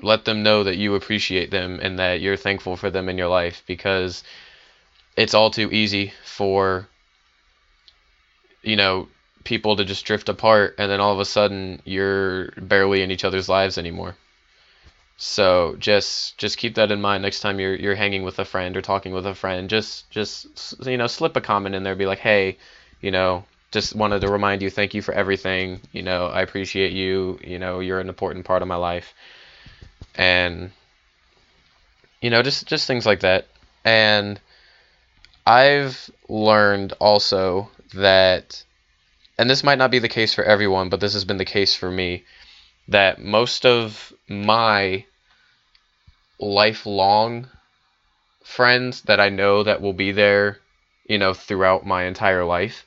let 0.02 0.24
them 0.24 0.42
know 0.42 0.64
that 0.64 0.76
you 0.76 0.94
appreciate 0.94 1.50
them 1.50 1.80
and 1.82 1.98
that 1.98 2.20
you're 2.20 2.36
thankful 2.36 2.76
for 2.76 2.90
them 2.90 3.08
in 3.08 3.18
your 3.18 3.28
life 3.28 3.62
because 3.66 4.22
it's 5.16 5.34
all 5.34 5.50
too 5.50 5.70
easy 5.72 6.12
for 6.24 6.86
you 8.62 8.76
know 8.76 9.08
people 9.46 9.76
to 9.76 9.84
just 9.84 10.04
drift 10.04 10.28
apart 10.28 10.74
and 10.76 10.90
then 10.90 11.00
all 11.00 11.12
of 11.12 11.20
a 11.20 11.24
sudden 11.24 11.80
you're 11.84 12.50
barely 12.58 13.02
in 13.02 13.10
each 13.10 13.24
other's 13.24 13.48
lives 13.48 13.78
anymore. 13.78 14.14
So 15.16 15.76
just 15.78 16.36
just 16.36 16.58
keep 16.58 16.74
that 16.74 16.92
in 16.92 17.00
mind 17.00 17.22
next 17.22 17.40
time 17.40 17.58
you're 17.58 17.74
you're 17.74 17.94
hanging 17.94 18.22
with 18.22 18.38
a 18.38 18.44
friend 18.44 18.76
or 18.76 18.82
talking 18.82 19.12
with 19.14 19.24
a 19.26 19.34
friend. 19.34 19.70
Just 19.70 20.10
just 20.10 20.74
you 20.84 20.98
know 20.98 21.06
slip 21.06 21.36
a 21.36 21.40
comment 21.40 21.74
in 21.74 21.84
there 21.84 21.94
be 21.94 22.04
like 22.04 22.18
hey 22.18 22.58
you 23.00 23.10
know 23.10 23.44
just 23.70 23.94
wanted 23.94 24.20
to 24.20 24.28
remind 24.28 24.62
you 24.62 24.68
thank 24.68 24.92
you 24.92 25.00
for 25.00 25.14
everything. 25.14 25.80
You 25.92 26.02
know 26.02 26.26
i 26.26 26.42
appreciate 26.42 26.92
you. 26.92 27.38
You 27.42 27.58
know 27.58 27.80
you're 27.80 28.00
an 28.00 28.08
important 28.10 28.44
part 28.44 28.60
of 28.60 28.68
my 28.68 28.76
life. 28.76 29.14
And 30.16 30.70
you 32.20 32.28
know 32.28 32.42
just 32.42 32.66
just 32.66 32.86
things 32.86 33.06
like 33.06 33.20
that. 33.20 33.46
And 33.84 34.40
i've 35.46 36.10
learned 36.28 36.92
also 37.00 37.70
that 37.94 38.64
and 39.38 39.48
this 39.50 39.64
might 39.64 39.78
not 39.78 39.90
be 39.90 39.98
the 39.98 40.08
case 40.08 40.34
for 40.34 40.44
everyone, 40.44 40.88
but 40.88 41.00
this 41.00 41.12
has 41.14 41.24
been 41.24 41.36
the 41.36 41.44
case 41.44 41.74
for 41.74 41.90
me, 41.90 42.24
that 42.88 43.20
most 43.20 43.66
of 43.66 44.12
my 44.28 45.04
lifelong 46.38 47.48
friends 48.44 49.02
that 49.02 49.20
I 49.20 49.28
know 49.28 49.62
that 49.62 49.80
will 49.80 49.92
be 49.92 50.12
there, 50.12 50.58
you 51.08 51.18
know, 51.18 51.34
throughout 51.34 51.86
my 51.86 52.04
entire 52.04 52.44
life 52.44 52.86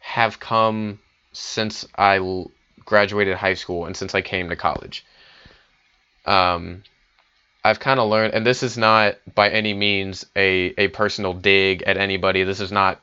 have 0.00 0.40
come 0.40 1.00
since 1.32 1.86
I 1.96 2.44
graduated 2.84 3.36
high 3.36 3.54
school 3.54 3.86
and 3.86 3.96
since 3.96 4.14
I 4.14 4.22
came 4.22 4.48
to 4.48 4.56
college. 4.56 5.04
Um, 6.26 6.82
I've 7.62 7.80
kind 7.80 7.98
of 7.98 8.10
learned, 8.10 8.34
and 8.34 8.46
this 8.46 8.62
is 8.62 8.76
not 8.76 9.16
by 9.34 9.48
any 9.48 9.72
means 9.72 10.26
a, 10.36 10.74
a 10.76 10.88
personal 10.88 11.32
dig 11.32 11.82
at 11.82 11.96
anybody. 11.96 12.44
This 12.44 12.60
is 12.60 12.70
not 12.70 13.00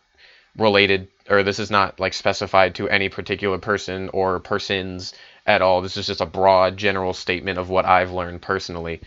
related 0.55 1.07
or 1.29 1.43
this 1.43 1.59
is 1.59 1.71
not 1.71 1.99
like 1.99 2.13
specified 2.13 2.75
to 2.75 2.89
any 2.89 3.09
particular 3.09 3.57
person 3.57 4.09
or 4.13 4.39
persons 4.39 5.13
at 5.45 5.61
all. 5.61 5.81
This 5.81 5.97
is 5.97 6.07
just 6.07 6.21
a 6.21 6.25
broad 6.25 6.77
general 6.77 7.13
statement 7.13 7.59
of 7.59 7.69
what 7.69 7.85
I've 7.85 8.11
learned 8.11 8.41
personally. 8.41 9.01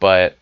But 0.00 0.36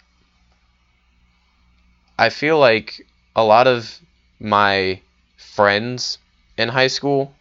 I 2.18 2.28
feel 2.28 2.58
like 2.58 3.06
a 3.34 3.44
lot 3.44 3.66
of 3.66 3.98
my 4.38 5.00
friends 5.36 6.18
in 6.56 6.68
high 6.68 6.88
school 6.88 7.34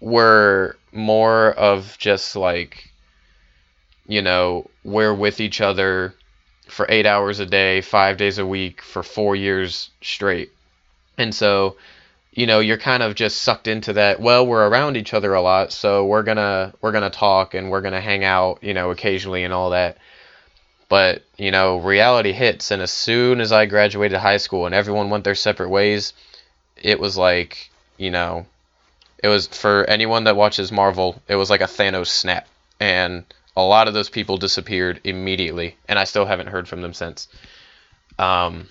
were 0.00 0.76
more 0.92 1.52
of 1.52 1.96
just 1.98 2.36
like 2.36 2.86
you 4.06 4.22
know, 4.22 4.68
we're 4.82 5.14
with 5.14 5.40
each 5.40 5.60
other 5.60 6.14
for 6.66 6.84
8 6.88 7.06
hours 7.06 7.38
a 7.38 7.46
day, 7.46 7.80
5 7.80 8.16
days 8.16 8.38
a 8.38 8.46
week 8.46 8.82
for 8.82 9.04
4 9.04 9.36
years 9.36 9.90
straight 10.02 10.50
and 11.20 11.34
so, 11.34 11.76
you 12.32 12.46
know, 12.46 12.60
you're 12.60 12.78
kind 12.78 13.02
of 13.02 13.14
just 13.14 13.42
sucked 13.42 13.68
into 13.68 13.92
that. 13.92 14.20
Well, 14.20 14.46
we're 14.46 14.66
around 14.66 14.96
each 14.96 15.12
other 15.12 15.34
a 15.34 15.42
lot, 15.42 15.70
so 15.70 16.06
we're 16.06 16.22
gonna 16.22 16.72
we're 16.80 16.92
gonna 16.92 17.10
talk 17.10 17.54
and 17.54 17.70
we're 17.70 17.82
gonna 17.82 18.00
hang 18.00 18.24
out, 18.24 18.62
you 18.62 18.72
know, 18.72 18.90
occasionally 18.90 19.44
and 19.44 19.52
all 19.52 19.70
that. 19.70 19.98
But 20.88 21.22
you 21.36 21.50
know, 21.50 21.78
reality 21.78 22.32
hits, 22.32 22.70
and 22.70 22.80
as 22.80 22.90
soon 22.90 23.40
as 23.40 23.52
I 23.52 23.66
graduated 23.66 24.18
high 24.18 24.38
school 24.38 24.64
and 24.64 24.74
everyone 24.74 25.10
went 25.10 25.24
their 25.24 25.34
separate 25.34 25.68
ways, 25.68 26.14
it 26.76 26.98
was 26.98 27.18
like, 27.18 27.70
you 27.98 28.10
know, 28.10 28.46
it 29.22 29.28
was 29.28 29.46
for 29.46 29.84
anyone 29.84 30.24
that 30.24 30.36
watches 30.36 30.72
Marvel, 30.72 31.20
it 31.28 31.36
was 31.36 31.50
like 31.50 31.60
a 31.60 31.64
Thanos 31.64 32.06
snap, 32.06 32.48
and 32.80 33.24
a 33.56 33.62
lot 33.62 33.88
of 33.88 33.94
those 33.94 34.08
people 34.08 34.38
disappeared 34.38 35.00
immediately, 35.04 35.76
and 35.86 35.98
I 35.98 36.04
still 36.04 36.24
haven't 36.24 36.48
heard 36.48 36.66
from 36.66 36.80
them 36.80 36.94
since. 36.94 37.28
Um, 38.18 38.68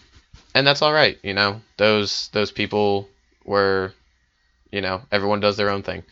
and 0.53 0.65
that's 0.65 0.81
all 0.81 0.93
right. 0.93 1.17
You 1.23 1.33
know, 1.33 1.61
those 1.77 2.29
those 2.29 2.51
people 2.51 3.07
were, 3.45 3.93
you 4.71 4.81
know, 4.81 5.01
everyone 5.11 5.39
does 5.39 5.57
their 5.57 5.69
own 5.69 5.83
thing. 5.83 6.03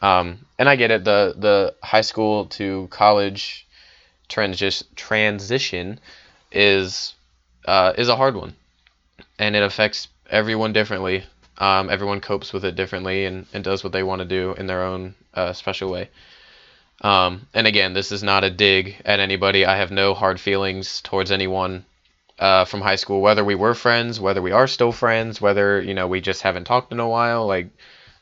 Um, 0.00 0.46
and 0.58 0.68
I 0.68 0.76
get 0.76 0.90
it. 0.90 1.04
The 1.04 1.34
the 1.36 1.74
high 1.82 2.02
school 2.02 2.46
to 2.46 2.88
college 2.90 3.66
transi- 4.28 4.86
transition 4.96 6.00
is 6.52 7.14
uh, 7.66 7.92
is 7.98 8.08
a 8.08 8.16
hard 8.16 8.36
one, 8.36 8.54
and 9.38 9.56
it 9.56 9.62
affects 9.62 10.08
everyone 10.30 10.72
differently. 10.72 11.24
Um, 11.58 11.90
everyone 11.90 12.20
copes 12.20 12.52
with 12.52 12.64
it 12.64 12.76
differently 12.76 13.24
and, 13.24 13.46
and 13.52 13.64
does 13.64 13.82
what 13.82 13.92
they 13.92 14.04
want 14.04 14.20
to 14.20 14.24
do 14.24 14.54
in 14.54 14.68
their 14.68 14.84
own 14.84 15.16
uh, 15.34 15.52
special 15.52 15.90
way. 15.90 16.08
Um, 17.00 17.48
and 17.52 17.66
again, 17.66 17.94
this 17.94 18.12
is 18.12 18.22
not 18.22 18.44
a 18.44 18.50
dig 18.50 19.02
at 19.04 19.18
anybody. 19.18 19.66
I 19.66 19.76
have 19.76 19.90
no 19.90 20.14
hard 20.14 20.40
feelings 20.40 21.00
towards 21.00 21.32
anyone 21.32 21.84
uh, 22.38 22.64
from 22.64 22.80
high 22.80 22.96
school, 22.96 23.20
whether 23.20 23.44
we 23.44 23.54
were 23.54 23.74
friends, 23.74 24.20
whether 24.20 24.42
we 24.42 24.52
are 24.52 24.66
still 24.66 24.92
friends, 24.92 25.40
whether 25.40 25.80
you 25.80 25.94
know 25.94 26.06
we 26.06 26.20
just 26.20 26.42
haven't 26.42 26.64
talked 26.64 26.92
in 26.92 27.00
a 27.00 27.08
while. 27.08 27.46
Like 27.46 27.68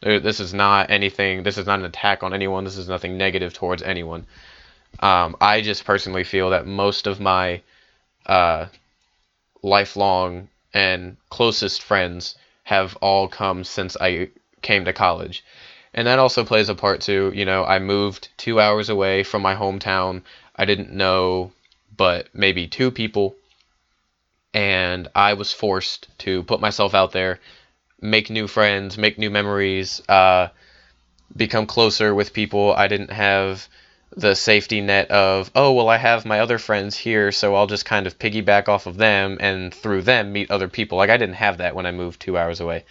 this 0.00 0.40
is 0.40 0.54
not 0.54 0.90
anything. 0.90 1.42
This 1.42 1.58
is 1.58 1.66
not 1.66 1.78
an 1.78 1.85
attack 1.85 2.23
on 2.23 2.35
anyone. 2.35 2.64
This 2.64 2.76
is 2.76 2.88
nothing 2.88 3.16
negative 3.16 3.52
towards 3.52 3.82
anyone. 3.82 4.26
Um, 5.00 5.37
I 5.40 5.61
just 5.61 5.85
personally 5.85 6.25
feel 6.25 6.50
that 6.50 6.66
most 6.66 7.06
of 7.06 7.20
my 7.20 7.62
uh, 8.25 8.66
lifelong 9.62 10.49
and 10.73 11.16
closest 11.30 11.82
friends 11.82 12.37
have 12.64 12.96
all 12.96 13.28
come 13.28 13.64
since 13.64 13.96
I 14.00 14.30
came 14.62 14.85
to 14.87 14.92
college. 14.92 15.44
And 15.92 16.06
that 16.06 16.18
also 16.18 16.44
plays 16.44 16.68
a 16.68 16.75
part 16.75 17.00
too. 17.00 17.32
You 17.35 17.44
know, 17.44 17.64
I 17.64 17.78
moved 17.78 18.28
two 18.37 18.61
hours 18.61 18.88
away 18.88 19.23
from 19.23 19.42
my 19.42 19.54
hometown. 19.54 20.23
I 20.54 20.64
didn't 20.64 20.92
know 20.92 21.52
but 21.96 22.28
maybe 22.35 22.66
two 22.66 22.90
people 22.90 23.35
and 24.57 25.09
I 25.15 25.35
was 25.35 25.53
forced 25.53 26.09
to 26.21 26.43
put 26.45 26.63
myself 26.63 26.95
out 26.95 27.13
there, 27.13 27.41
make 28.01 28.31
new 28.31 28.47
friends, 28.49 28.97
make 28.97 29.19
new 29.19 29.29
memories, 29.29 30.01
uh, 30.09 30.49
become 31.37 31.67
closer 31.67 32.15
with 32.15 32.33
people. 32.33 32.73
I 32.73 32.89
didn't 32.89 33.11
have 33.11 33.69
the 34.17 34.35
safety 34.35 34.81
net 34.81 35.11
of, 35.11 35.51
oh, 35.55 35.73
well, 35.75 35.91
I 35.91 35.99
have 35.99 36.25
my 36.25 36.41
other 36.41 36.57
friends 36.57 36.97
here, 36.97 37.33
so 37.33 37.55
I'll 37.55 37.67
just 37.67 37.85
kind 37.85 38.07
of 38.07 38.19
piggyback 38.19 38.67
off 38.67 38.87
of 38.87 38.97
them 38.97 39.37
and 39.41 39.75
through 39.75 40.01
them 40.03 40.33
meet 40.33 40.51
other 40.51 40.69
people. 40.69 40.97
Like, 40.97 41.11
I 41.11 41.19
didn't 41.19 41.35
have 41.35 41.59
that 41.59 41.75
when 41.75 41.85
I 41.85 41.91
moved 41.93 42.21
two 42.21 42.39
hours 42.39 42.61
away. 42.61 42.87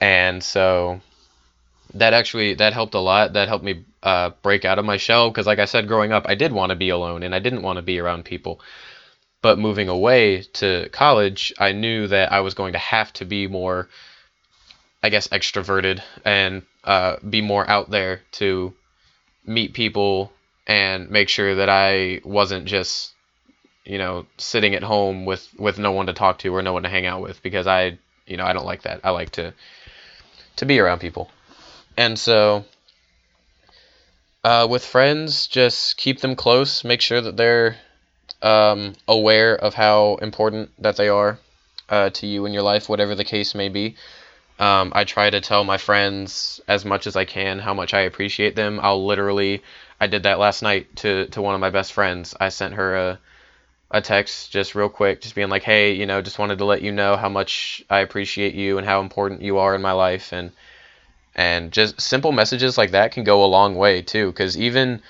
and 0.00 0.42
so 0.42 1.00
that 1.94 2.12
actually 2.12 2.54
that 2.54 2.72
helped 2.72 2.94
a 2.94 3.00
lot. 3.00 3.32
That 3.32 3.48
helped 3.48 3.64
me 3.64 3.84
uh, 4.02 4.30
break 4.42 4.64
out 4.64 4.78
of 4.78 4.84
my 4.84 4.98
shell 4.98 5.30
because, 5.30 5.46
like 5.46 5.58
I 5.58 5.64
said, 5.64 5.88
growing 5.88 6.12
up, 6.12 6.26
I 6.28 6.34
did 6.36 6.52
want 6.52 6.70
to 6.70 6.76
be 6.76 6.90
alone 6.90 7.22
and 7.24 7.34
I 7.34 7.40
didn't 7.40 7.62
want 7.62 7.78
to 7.78 7.82
be 7.82 7.98
around 7.98 8.24
people. 8.24 8.60
But 9.42 9.58
moving 9.58 9.88
away 9.88 10.42
to 10.54 10.88
college, 10.90 11.52
I 11.58 11.72
knew 11.72 12.08
that 12.08 12.32
I 12.32 12.40
was 12.40 12.54
going 12.54 12.72
to 12.72 12.78
have 12.78 13.12
to 13.14 13.24
be 13.24 13.46
more, 13.46 13.88
I 15.02 15.08
guess, 15.08 15.28
extroverted 15.28 16.02
and 16.24 16.62
uh, 16.84 17.16
be 17.28 17.42
more 17.42 17.68
out 17.68 17.90
there 17.90 18.22
to 18.32 18.74
meet 19.44 19.74
people 19.74 20.32
and 20.66 21.10
make 21.10 21.28
sure 21.28 21.56
that 21.56 21.68
I 21.68 22.20
wasn't 22.24 22.66
just, 22.66 23.12
you 23.84 23.98
know, 23.98 24.26
sitting 24.38 24.74
at 24.74 24.82
home 24.82 25.24
with 25.24 25.48
with 25.58 25.78
no 25.78 25.92
one 25.92 26.06
to 26.06 26.12
talk 26.12 26.38
to 26.40 26.54
or 26.54 26.62
no 26.62 26.72
one 26.72 26.82
to 26.82 26.88
hang 26.88 27.06
out 27.06 27.22
with 27.22 27.42
because 27.42 27.66
I, 27.66 27.98
you 28.26 28.36
know, 28.36 28.44
I 28.44 28.52
don't 28.52 28.66
like 28.66 28.82
that. 28.82 29.00
I 29.04 29.10
like 29.10 29.30
to 29.32 29.54
to 30.56 30.66
be 30.66 30.80
around 30.80 31.00
people. 31.00 31.30
And 31.96 32.18
so 32.18 32.64
uh, 34.46 34.66
with 34.70 34.84
friends, 34.84 35.48
just 35.48 35.96
keep 35.96 36.20
them 36.20 36.36
close. 36.36 36.84
Make 36.84 37.00
sure 37.00 37.20
that 37.20 37.36
they're 37.36 37.78
um, 38.42 38.94
aware 39.08 39.56
of 39.56 39.74
how 39.74 40.16
important 40.16 40.70
that 40.82 40.96
they 40.96 41.08
are 41.08 41.38
uh, 41.88 42.10
to 42.10 42.26
you 42.26 42.46
in 42.46 42.52
your 42.52 42.62
life, 42.62 42.88
whatever 42.88 43.14
the 43.14 43.24
case 43.24 43.54
may 43.54 43.68
be. 43.68 43.96
Um, 44.58 44.92
I 44.94 45.04
try 45.04 45.28
to 45.28 45.40
tell 45.40 45.64
my 45.64 45.76
friends 45.76 46.60
as 46.66 46.84
much 46.84 47.06
as 47.06 47.14
I 47.14 47.26
can 47.26 47.58
how 47.58 47.74
much 47.74 47.92
I 47.92 48.00
appreciate 48.00 48.56
them. 48.56 48.80
I'll 48.82 49.04
literally, 49.04 49.62
I 50.00 50.06
did 50.06 50.22
that 50.22 50.38
last 50.38 50.62
night 50.62 50.96
to, 50.96 51.26
to 51.26 51.42
one 51.42 51.54
of 51.54 51.60
my 51.60 51.70
best 51.70 51.92
friends. 51.92 52.34
I 52.40 52.48
sent 52.48 52.74
her 52.74 52.96
a, 52.96 53.18
a 53.90 54.00
text 54.00 54.50
just 54.50 54.74
real 54.74 54.88
quick, 54.88 55.20
just 55.20 55.34
being 55.34 55.50
like, 55.50 55.62
hey, 55.62 55.92
you 55.92 56.06
know, 56.06 56.22
just 56.22 56.38
wanted 56.38 56.58
to 56.58 56.64
let 56.64 56.82
you 56.82 56.90
know 56.90 57.16
how 57.16 57.28
much 57.28 57.84
I 57.90 58.00
appreciate 58.00 58.54
you 58.54 58.78
and 58.78 58.86
how 58.86 59.00
important 59.00 59.42
you 59.42 59.58
are 59.58 59.74
in 59.74 59.82
my 59.82 59.92
life. 59.92 60.32
And, 60.32 60.52
and 61.34 61.70
just 61.70 62.00
simple 62.00 62.32
messages 62.32 62.78
like 62.78 62.92
that 62.92 63.12
can 63.12 63.24
go 63.24 63.44
a 63.44 63.46
long 63.46 63.76
way 63.76 64.00
too, 64.00 64.28
because 64.32 64.56
even 64.56 65.02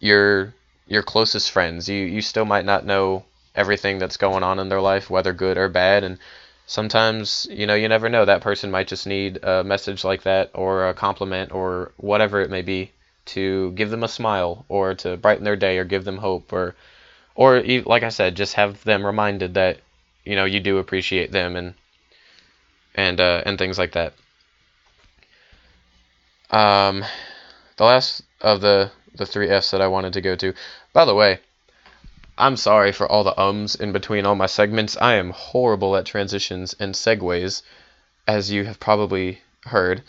your 0.00 0.54
your 0.86 1.02
closest 1.02 1.50
friends, 1.50 1.88
you 1.88 2.04
you 2.04 2.20
still 2.20 2.44
might 2.44 2.64
not 2.64 2.84
know 2.86 3.24
everything 3.54 3.98
that's 3.98 4.16
going 4.16 4.42
on 4.42 4.58
in 4.58 4.68
their 4.68 4.80
life, 4.80 5.08
whether 5.10 5.32
good 5.32 5.56
or 5.56 5.68
bad, 5.68 6.04
and 6.04 6.18
sometimes 6.66 7.46
you 7.50 7.66
know 7.66 7.74
you 7.74 7.88
never 7.88 8.08
know. 8.08 8.24
That 8.24 8.42
person 8.42 8.70
might 8.70 8.88
just 8.88 9.06
need 9.06 9.42
a 9.42 9.64
message 9.64 10.04
like 10.04 10.22
that 10.24 10.50
or 10.54 10.88
a 10.88 10.94
compliment 10.94 11.52
or 11.52 11.92
whatever 11.96 12.40
it 12.40 12.50
may 12.50 12.62
be 12.62 12.92
to 13.26 13.72
give 13.72 13.90
them 13.90 14.04
a 14.04 14.08
smile 14.08 14.64
or 14.68 14.94
to 14.94 15.16
brighten 15.16 15.44
their 15.44 15.56
day 15.56 15.78
or 15.78 15.84
give 15.84 16.04
them 16.04 16.18
hope 16.18 16.52
or 16.52 16.74
or 17.34 17.62
like 17.86 18.02
I 18.02 18.10
said 18.10 18.36
just 18.36 18.54
have 18.54 18.84
them 18.84 19.04
reminded 19.04 19.54
that 19.54 19.78
you 20.24 20.36
know 20.36 20.44
you 20.44 20.60
do 20.60 20.78
appreciate 20.78 21.32
them 21.32 21.56
and 21.56 21.74
and 22.94 23.20
uh, 23.20 23.42
and 23.46 23.58
things 23.58 23.78
like 23.78 23.92
that. 23.92 24.12
Um 26.50 27.04
the 27.76 27.84
last 27.84 28.22
of 28.40 28.60
the 28.60 28.90
the 29.14 29.26
three 29.26 29.48
F's 29.48 29.70
that 29.70 29.80
I 29.80 29.86
wanted 29.86 30.12
to 30.14 30.20
go 30.20 30.36
to. 30.36 30.54
By 30.92 31.04
the 31.04 31.14
way, 31.14 31.40
I'm 32.36 32.56
sorry 32.56 32.90
for 32.90 33.06
all 33.10 33.22
the 33.22 33.40
ums 33.40 33.76
in 33.76 33.92
between 33.92 34.26
all 34.26 34.34
my 34.34 34.46
segments. 34.46 34.96
I 35.00 35.14
am 35.14 35.30
horrible 35.30 35.96
at 35.96 36.04
transitions 36.04 36.74
and 36.80 36.94
segues, 36.94 37.62
as 38.26 38.50
you 38.50 38.64
have 38.64 38.80
probably 38.80 39.40
heard. 39.66 40.02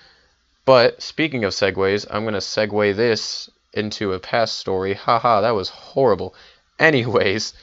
But 0.65 1.03
speaking 1.03 1.43
of 1.43 1.53
segues, 1.53 2.07
I'm 2.09 2.23
going 2.23 2.33
to 2.33 2.39
segue 2.39 2.95
this 2.95 3.49
into 3.73 4.13
a 4.13 4.19
past 4.19 4.57
story. 4.57 4.95
Haha, 4.95 5.41
that 5.41 5.51
was 5.51 5.69
horrible. 5.69 6.33
Anyways, 6.79 7.53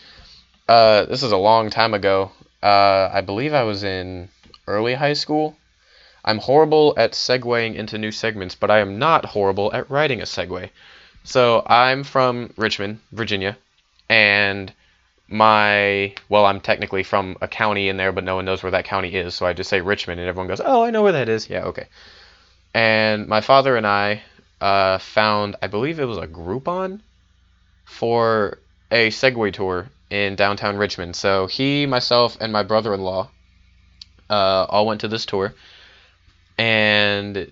uh, 0.68 1.06
this 1.06 1.24
is 1.24 1.32
a 1.32 1.36
long 1.36 1.70
time 1.70 1.94
ago. 1.94 2.30
Uh, 2.62 3.10
I 3.12 3.20
believe 3.20 3.52
I 3.52 3.64
was 3.64 3.82
in 3.82 4.28
early 4.68 4.94
high 4.94 5.14
school. 5.14 5.56
I'm 6.24 6.38
horrible 6.38 6.94
at 6.96 7.12
segueing 7.12 7.74
into 7.74 7.98
new 7.98 8.12
segments, 8.12 8.54
but 8.54 8.70
I 8.70 8.78
am 8.78 9.00
not 9.00 9.24
horrible 9.24 9.72
at 9.72 9.90
writing 9.90 10.20
a 10.20 10.24
segue. 10.24 10.70
So 11.24 11.62
I'm 11.64 12.04
from 12.04 12.52
Richmond, 12.56 13.00
Virginia, 13.12 13.56
and 14.08 14.72
my 15.28 16.14
well, 16.28 16.44
I'm 16.44 16.60
technically 16.60 17.02
from 17.02 17.36
a 17.40 17.48
county 17.48 17.88
in 17.88 17.96
there, 17.96 18.12
but 18.12 18.24
no 18.24 18.36
one 18.36 18.44
knows 18.44 18.62
where 18.62 18.72
that 18.72 18.84
county 18.84 19.14
is, 19.14 19.34
so 19.34 19.46
I 19.46 19.52
just 19.52 19.70
say 19.70 19.80
Richmond, 19.80 20.20
and 20.20 20.28
everyone 20.28 20.48
goes, 20.48 20.60
"Oh, 20.64 20.82
I 20.82 20.90
know 20.90 21.02
where 21.02 21.12
that 21.12 21.28
is." 21.28 21.48
Yeah, 21.48 21.64
okay. 21.66 21.86
And 22.74 23.28
my 23.28 23.40
father 23.40 23.76
and 23.76 23.86
I 23.86 24.22
uh, 24.60 24.98
found, 24.98 25.56
I 25.62 25.66
believe 25.66 26.00
it 26.00 26.04
was 26.04 26.18
a 26.18 26.26
Groupon 26.26 27.00
for 27.84 28.58
a 28.90 29.10
Segway 29.10 29.52
tour 29.52 29.88
in 30.10 30.36
downtown 30.36 30.76
Richmond. 30.76 31.16
So 31.16 31.46
he, 31.46 31.86
myself, 31.86 32.36
and 32.40 32.52
my 32.52 32.62
brother-in-law 32.62 33.28
uh, 34.30 34.66
all 34.68 34.86
went 34.86 35.02
to 35.02 35.08
this 35.08 35.26
tour, 35.26 35.54
and 36.58 37.50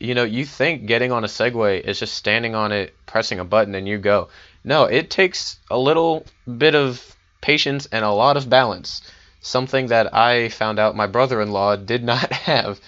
you 0.00 0.14
know, 0.14 0.24
you 0.24 0.44
think 0.44 0.86
getting 0.86 1.12
on 1.12 1.24
a 1.24 1.28
Segway 1.28 1.80
is 1.80 2.00
just 2.00 2.14
standing 2.14 2.54
on 2.54 2.72
it, 2.72 2.94
pressing 3.06 3.38
a 3.38 3.44
button, 3.44 3.74
and 3.74 3.86
you 3.86 3.98
go. 3.98 4.28
No, 4.64 4.84
it 4.84 5.10
takes 5.10 5.58
a 5.70 5.78
little 5.78 6.26
bit 6.58 6.74
of 6.74 7.16
patience 7.40 7.86
and 7.92 8.04
a 8.04 8.10
lot 8.10 8.36
of 8.36 8.50
balance. 8.50 9.02
Something 9.42 9.88
that 9.88 10.14
I 10.14 10.48
found 10.48 10.78
out 10.78 10.96
my 10.96 11.06
brother 11.06 11.40
in 11.40 11.52
law 11.52 11.76
did 11.76 12.02
not 12.12 12.32
have 12.32 12.80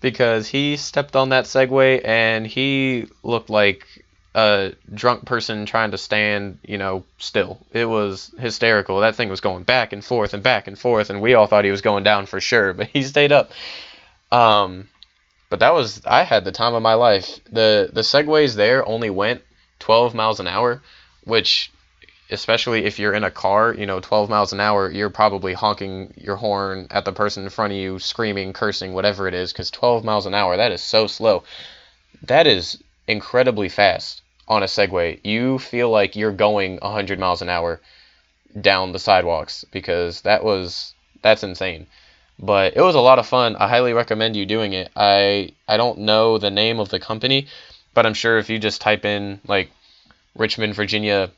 because 0.00 0.46
he 0.46 0.76
stepped 0.76 1.16
on 1.16 1.30
that 1.30 1.44
Segway 1.44 2.00
and 2.04 2.46
he 2.46 3.08
looked 3.22 3.50
like 3.50 3.86
a 4.34 4.72
drunk 4.94 5.24
person 5.24 5.66
trying 5.66 5.90
to 5.90 5.98
stand, 5.98 6.58
you 6.62 6.78
know, 6.78 7.04
still. 7.18 7.58
It 7.72 7.86
was 7.86 8.32
hysterical. 8.38 9.00
That 9.00 9.16
thing 9.16 9.30
was 9.30 9.40
going 9.40 9.64
back 9.64 9.92
and 9.92 10.04
forth 10.04 10.34
and 10.34 10.42
back 10.42 10.68
and 10.68 10.78
forth, 10.78 11.10
and 11.10 11.20
we 11.20 11.34
all 11.34 11.46
thought 11.46 11.64
he 11.64 11.70
was 11.70 11.80
going 11.80 12.04
down 12.04 12.26
for 12.26 12.40
sure, 12.40 12.72
but 12.74 12.88
he 12.88 13.02
stayed 13.02 13.32
up. 13.32 13.50
Um, 14.30 14.88
but 15.50 15.60
that 15.60 15.74
was 15.74 16.02
I 16.04 16.24
had 16.24 16.44
the 16.44 16.52
time 16.52 16.74
of 16.74 16.82
my 16.82 16.94
life. 16.94 17.40
The 17.50 17.90
the 17.92 18.02
segways 18.02 18.54
there 18.54 18.86
only 18.86 19.10
went 19.10 19.42
12 19.78 20.14
miles 20.14 20.40
an 20.40 20.46
hour, 20.46 20.82
which 21.24 21.70
especially 22.30 22.84
if 22.84 22.98
you're 22.98 23.14
in 23.14 23.24
a 23.24 23.30
car, 23.30 23.72
you 23.72 23.86
know, 23.86 24.00
12 24.00 24.28
miles 24.28 24.52
an 24.52 24.60
hour, 24.60 24.90
you're 24.90 25.08
probably 25.08 25.54
honking 25.54 26.12
your 26.16 26.36
horn 26.36 26.86
at 26.90 27.06
the 27.06 27.12
person 27.12 27.44
in 27.44 27.50
front 27.50 27.72
of 27.72 27.78
you, 27.78 27.98
screaming, 27.98 28.52
cursing, 28.52 28.92
whatever 28.92 29.26
it 29.26 29.32
is, 29.32 29.50
because 29.50 29.70
12 29.70 30.04
miles 30.04 30.26
an 30.26 30.34
hour, 30.34 30.56
that 30.58 30.72
is 30.72 30.82
so 30.82 31.06
slow. 31.06 31.42
That 32.22 32.46
is 32.46 32.82
incredibly 33.06 33.70
fast 33.70 34.20
on 34.46 34.62
a 34.62 34.66
Segway. 34.66 35.20
You 35.24 35.58
feel 35.58 35.88
like 35.88 36.16
you're 36.16 36.32
going 36.32 36.76
100 36.82 37.18
miles 37.18 37.40
an 37.40 37.48
hour 37.48 37.80
down 38.60 38.92
the 38.92 38.98
sidewalks 38.98 39.64
because 39.72 40.20
that 40.22 40.44
was, 40.44 40.94
that's 41.22 41.42
insane 41.42 41.86
but 42.38 42.76
it 42.76 42.82
was 42.82 42.94
a 42.94 43.00
lot 43.00 43.18
of 43.18 43.26
fun. 43.26 43.56
I 43.56 43.68
highly 43.68 43.92
recommend 43.92 44.36
you 44.36 44.46
doing 44.46 44.72
it. 44.72 44.90
I 44.94 45.50
I 45.66 45.76
don't 45.76 46.00
know 46.00 46.38
the 46.38 46.50
name 46.50 46.78
of 46.80 46.88
the 46.88 47.00
company, 47.00 47.48
but 47.94 48.06
I'm 48.06 48.14
sure 48.14 48.38
if 48.38 48.48
you 48.48 48.58
just 48.58 48.80
type 48.80 49.04
in 49.04 49.40
like 49.46 49.70
Richmond, 50.36 50.74
Virginia 50.74 51.30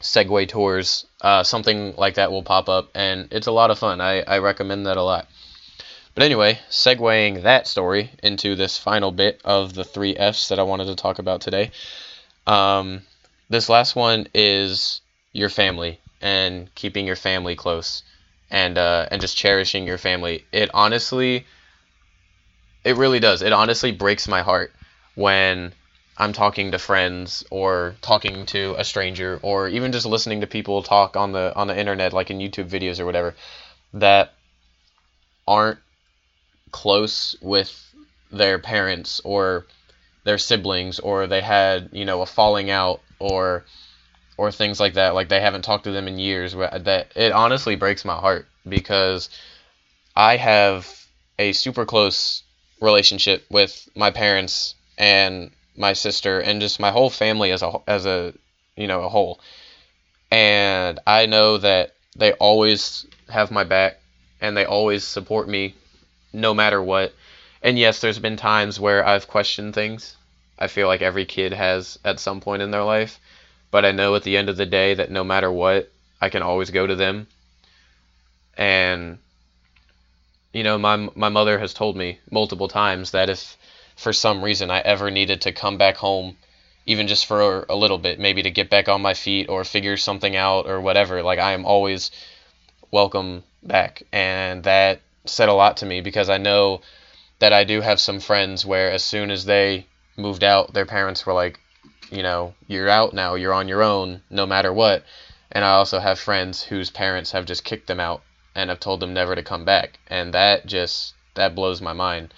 Segway 0.00 0.48
tours, 0.48 1.06
uh, 1.20 1.42
something 1.42 1.94
like 1.96 2.14
that 2.14 2.32
will 2.32 2.42
pop 2.42 2.68
up, 2.68 2.90
and 2.94 3.28
it's 3.30 3.46
a 3.46 3.52
lot 3.52 3.70
of 3.70 3.78
fun. 3.78 4.00
I, 4.00 4.22
I 4.22 4.38
recommend 4.38 4.86
that 4.86 4.96
a 4.96 5.02
lot. 5.02 5.28
But 6.14 6.24
anyway, 6.24 6.58
segueing 6.70 7.42
that 7.42 7.68
story 7.68 8.10
into 8.22 8.56
this 8.56 8.76
final 8.76 9.12
bit 9.12 9.40
of 9.44 9.74
the 9.74 9.84
three 9.84 10.16
F's 10.16 10.48
that 10.48 10.58
I 10.58 10.64
wanted 10.64 10.86
to 10.86 10.96
talk 10.96 11.18
about 11.18 11.40
today. 11.40 11.70
Um, 12.46 13.02
this 13.48 13.68
last 13.68 13.94
one 13.94 14.26
is 14.34 15.00
your 15.32 15.48
family 15.48 16.00
and 16.20 16.74
keeping 16.74 17.06
your 17.06 17.16
family 17.16 17.54
close 17.54 18.02
and 18.50 18.78
uh, 18.78 19.06
and 19.10 19.20
just 19.20 19.36
cherishing 19.36 19.86
your 19.86 19.98
family. 19.98 20.44
It 20.52 20.70
honestly, 20.74 21.46
it 22.84 22.96
really 22.96 23.20
does. 23.20 23.42
It 23.42 23.52
honestly 23.52 23.92
breaks 23.92 24.28
my 24.28 24.42
heart 24.42 24.72
when 25.14 25.72
I'm 26.16 26.32
talking 26.32 26.72
to 26.72 26.78
friends 26.78 27.44
or 27.50 27.96
talking 28.02 28.46
to 28.46 28.74
a 28.78 28.84
stranger 28.84 29.38
or 29.42 29.68
even 29.68 29.92
just 29.92 30.06
listening 30.06 30.42
to 30.42 30.46
people 30.46 30.82
talk 30.82 31.16
on 31.16 31.32
the 31.32 31.52
on 31.54 31.66
the 31.66 31.78
internet, 31.78 32.12
like 32.12 32.30
in 32.30 32.38
YouTube 32.38 32.68
videos 32.68 33.00
or 33.00 33.06
whatever, 33.06 33.34
that 33.94 34.34
aren't 35.46 35.78
close 36.72 37.36
with 37.40 37.94
their 38.30 38.58
parents 38.58 39.20
or 39.24 39.66
their 40.24 40.38
siblings 40.38 41.00
or 41.00 41.26
they 41.26 41.40
had 41.40 41.88
you 41.92 42.04
know 42.04 42.22
a 42.22 42.26
falling 42.26 42.70
out 42.70 43.00
or 43.18 43.64
or 44.40 44.50
things 44.50 44.80
like 44.80 44.94
that. 44.94 45.14
Like 45.14 45.28
they 45.28 45.38
haven't 45.38 45.66
talked 45.66 45.84
to 45.84 45.92
them 45.92 46.08
in 46.08 46.18
years. 46.18 46.54
That 46.54 47.12
it 47.14 47.30
honestly 47.30 47.76
breaks 47.76 48.06
my 48.06 48.16
heart 48.16 48.48
because 48.66 49.28
I 50.16 50.38
have 50.38 50.88
a 51.38 51.52
super 51.52 51.84
close 51.84 52.42
relationship 52.80 53.44
with 53.50 53.86
my 53.94 54.10
parents 54.10 54.74
and 54.96 55.50
my 55.76 55.92
sister 55.92 56.40
and 56.40 56.62
just 56.62 56.80
my 56.80 56.90
whole 56.90 57.10
family 57.10 57.50
as 57.50 57.60
a 57.60 57.82
as 57.86 58.06
a 58.06 58.32
you 58.76 58.86
know 58.86 59.02
a 59.02 59.10
whole. 59.10 59.40
And 60.30 60.98
I 61.06 61.26
know 61.26 61.58
that 61.58 61.94
they 62.16 62.32
always 62.32 63.04
have 63.28 63.50
my 63.50 63.64
back 63.64 64.00
and 64.40 64.56
they 64.56 64.64
always 64.64 65.04
support 65.04 65.50
me 65.50 65.74
no 66.32 66.54
matter 66.54 66.80
what. 66.82 67.12
And 67.62 67.78
yes, 67.78 68.00
there's 68.00 68.18
been 68.18 68.38
times 68.38 68.80
where 68.80 69.06
I've 69.06 69.28
questioned 69.28 69.74
things. 69.74 70.16
I 70.58 70.66
feel 70.66 70.86
like 70.86 71.02
every 71.02 71.26
kid 71.26 71.52
has 71.52 71.98
at 72.06 72.18
some 72.18 72.40
point 72.40 72.62
in 72.62 72.70
their 72.70 72.84
life. 72.84 73.20
But 73.70 73.84
I 73.84 73.92
know 73.92 74.14
at 74.14 74.24
the 74.24 74.36
end 74.36 74.48
of 74.48 74.56
the 74.56 74.66
day 74.66 74.94
that 74.94 75.10
no 75.10 75.24
matter 75.24 75.50
what, 75.50 75.90
I 76.20 76.28
can 76.28 76.42
always 76.42 76.70
go 76.70 76.86
to 76.86 76.96
them. 76.96 77.26
And 78.56 79.18
you 80.52 80.64
know, 80.64 80.78
my 80.78 80.96
my 81.14 81.28
mother 81.28 81.58
has 81.58 81.72
told 81.72 81.96
me 81.96 82.18
multiple 82.30 82.68
times 82.68 83.12
that 83.12 83.30
if 83.30 83.56
for 83.96 84.12
some 84.12 84.42
reason 84.42 84.70
I 84.70 84.80
ever 84.80 85.10
needed 85.10 85.42
to 85.42 85.52
come 85.52 85.78
back 85.78 85.96
home, 85.96 86.36
even 86.86 87.06
just 87.06 87.26
for 87.26 87.64
a 87.68 87.76
little 87.76 87.98
bit, 87.98 88.18
maybe 88.18 88.42
to 88.42 88.50
get 88.50 88.70
back 88.70 88.88
on 88.88 89.02
my 89.02 89.14
feet 89.14 89.48
or 89.48 89.62
figure 89.64 89.96
something 89.96 90.34
out 90.34 90.66
or 90.66 90.80
whatever, 90.80 91.22
like 91.22 91.38
I 91.38 91.52
am 91.52 91.64
always 91.64 92.10
welcome 92.90 93.44
back. 93.62 94.02
And 94.12 94.64
that 94.64 95.00
said 95.26 95.48
a 95.48 95.54
lot 95.54 95.76
to 95.78 95.86
me 95.86 96.00
because 96.00 96.28
I 96.28 96.38
know 96.38 96.80
that 97.38 97.52
I 97.52 97.64
do 97.64 97.80
have 97.80 98.00
some 98.00 98.20
friends 98.20 98.66
where 98.66 98.90
as 98.90 99.04
soon 99.04 99.30
as 99.30 99.44
they 99.44 99.86
moved 100.16 100.42
out, 100.42 100.72
their 100.72 100.86
parents 100.86 101.24
were 101.24 101.32
like, 101.32 101.59
you 102.10 102.22
know, 102.22 102.54
you're 102.66 102.88
out 102.88 103.12
now, 103.14 103.34
you're 103.34 103.52
on 103.52 103.68
your 103.68 103.82
own, 103.82 104.22
no 104.30 104.46
matter 104.46 104.72
what. 104.72 105.04
And 105.52 105.64
I 105.64 105.70
also 105.70 105.98
have 105.98 106.18
friends 106.18 106.62
whose 106.62 106.90
parents 106.90 107.32
have 107.32 107.46
just 107.46 107.64
kicked 107.64 107.86
them 107.86 108.00
out 108.00 108.22
and 108.54 108.70
have 108.70 108.80
told 108.80 109.00
them 109.00 109.14
never 109.14 109.34
to 109.34 109.42
come 109.42 109.64
back. 109.64 109.98
And 110.08 110.34
that 110.34 110.66
just 110.66 111.14
that 111.34 111.54
blows 111.54 111.80
my 111.80 111.92
mind 111.92 112.34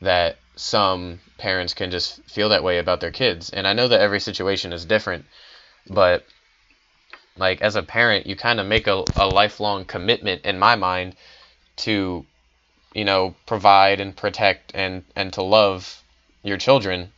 that 0.00 0.36
some 0.56 1.20
parents 1.38 1.74
can 1.74 1.90
just 1.90 2.22
feel 2.24 2.48
that 2.50 2.62
way 2.62 2.78
about 2.78 3.00
their 3.00 3.10
kids. 3.10 3.50
And 3.50 3.66
I 3.66 3.72
know 3.72 3.88
that 3.88 4.00
every 4.00 4.20
situation 4.20 4.72
is 4.72 4.84
different, 4.84 5.24
but 5.88 6.24
like 7.36 7.60
as 7.62 7.76
a 7.76 7.82
parent, 7.82 8.26
you 8.26 8.36
kind 8.36 8.60
of 8.60 8.66
make 8.66 8.86
a, 8.86 9.04
a 9.16 9.26
lifelong 9.26 9.84
commitment 9.84 10.44
in 10.44 10.58
my 10.58 10.76
mind 10.76 11.16
to 11.76 12.24
you 12.94 13.04
know 13.04 13.34
provide 13.46 14.00
and 14.00 14.16
protect 14.16 14.72
and 14.74 15.04
and 15.16 15.32
to 15.32 15.42
love 15.42 16.02
your 16.42 16.56
children 16.56 17.12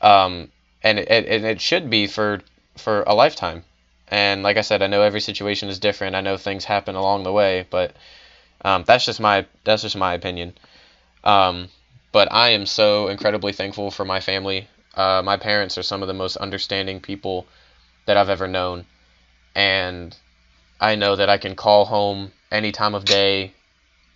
um 0.00 0.50
and 0.86 0.98
it, 0.98 1.26
and 1.26 1.44
it 1.44 1.60
should 1.60 1.90
be 1.90 2.06
for 2.06 2.40
for 2.76 3.02
a 3.06 3.14
lifetime. 3.14 3.64
And 4.08 4.42
like 4.42 4.56
i 4.56 4.60
said 4.60 4.82
i 4.82 4.86
know 4.86 5.02
every 5.02 5.20
situation 5.20 5.68
is 5.68 5.78
different. 5.78 6.14
I 6.16 6.20
know 6.20 6.36
things 6.36 6.64
happen 6.64 6.94
along 6.94 7.24
the 7.24 7.32
way 7.32 7.66
but 7.70 7.92
um, 8.64 8.84
that's 8.86 9.04
just 9.04 9.20
my 9.20 9.46
that's 9.64 9.82
just 9.82 9.96
my 9.96 10.14
opinion. 10.14 10.54
Um, 11.24 11.68
but 12.12 12.32
i 12.32 12.50
am 12.50 12.66
so 12.66 13.08
incredibly 13.08 13.52
thankful 13.52 13.90
for 13.90 14.04
my 14.04 14.20
family. 14.20 14.68
Uh, 14.94 15.22
my 15.24 15.36
parents 15.36 15.76
are 15.76 15.82
some 15.82 16.02
of 16.02 16.08
the 16.08 16.20
most 16.22 16.36
understanding 16.36 17.00
people 17.00 17.46
that 18.06 18.16
i've 18.16 18.30
ever 18.30 18.48
known. 18.48 18.86
And 19.54 20.16
i 20.80 20.94
know 20.94 21.16
that 21.16 21.28
i 21.28 21.38
can 21.38 21.54
call 21.56 21.84
home 21.86 22.32
any 22.52 22.70
time 22.70 22.94
of 22.94 23.04
day 23.04 23.52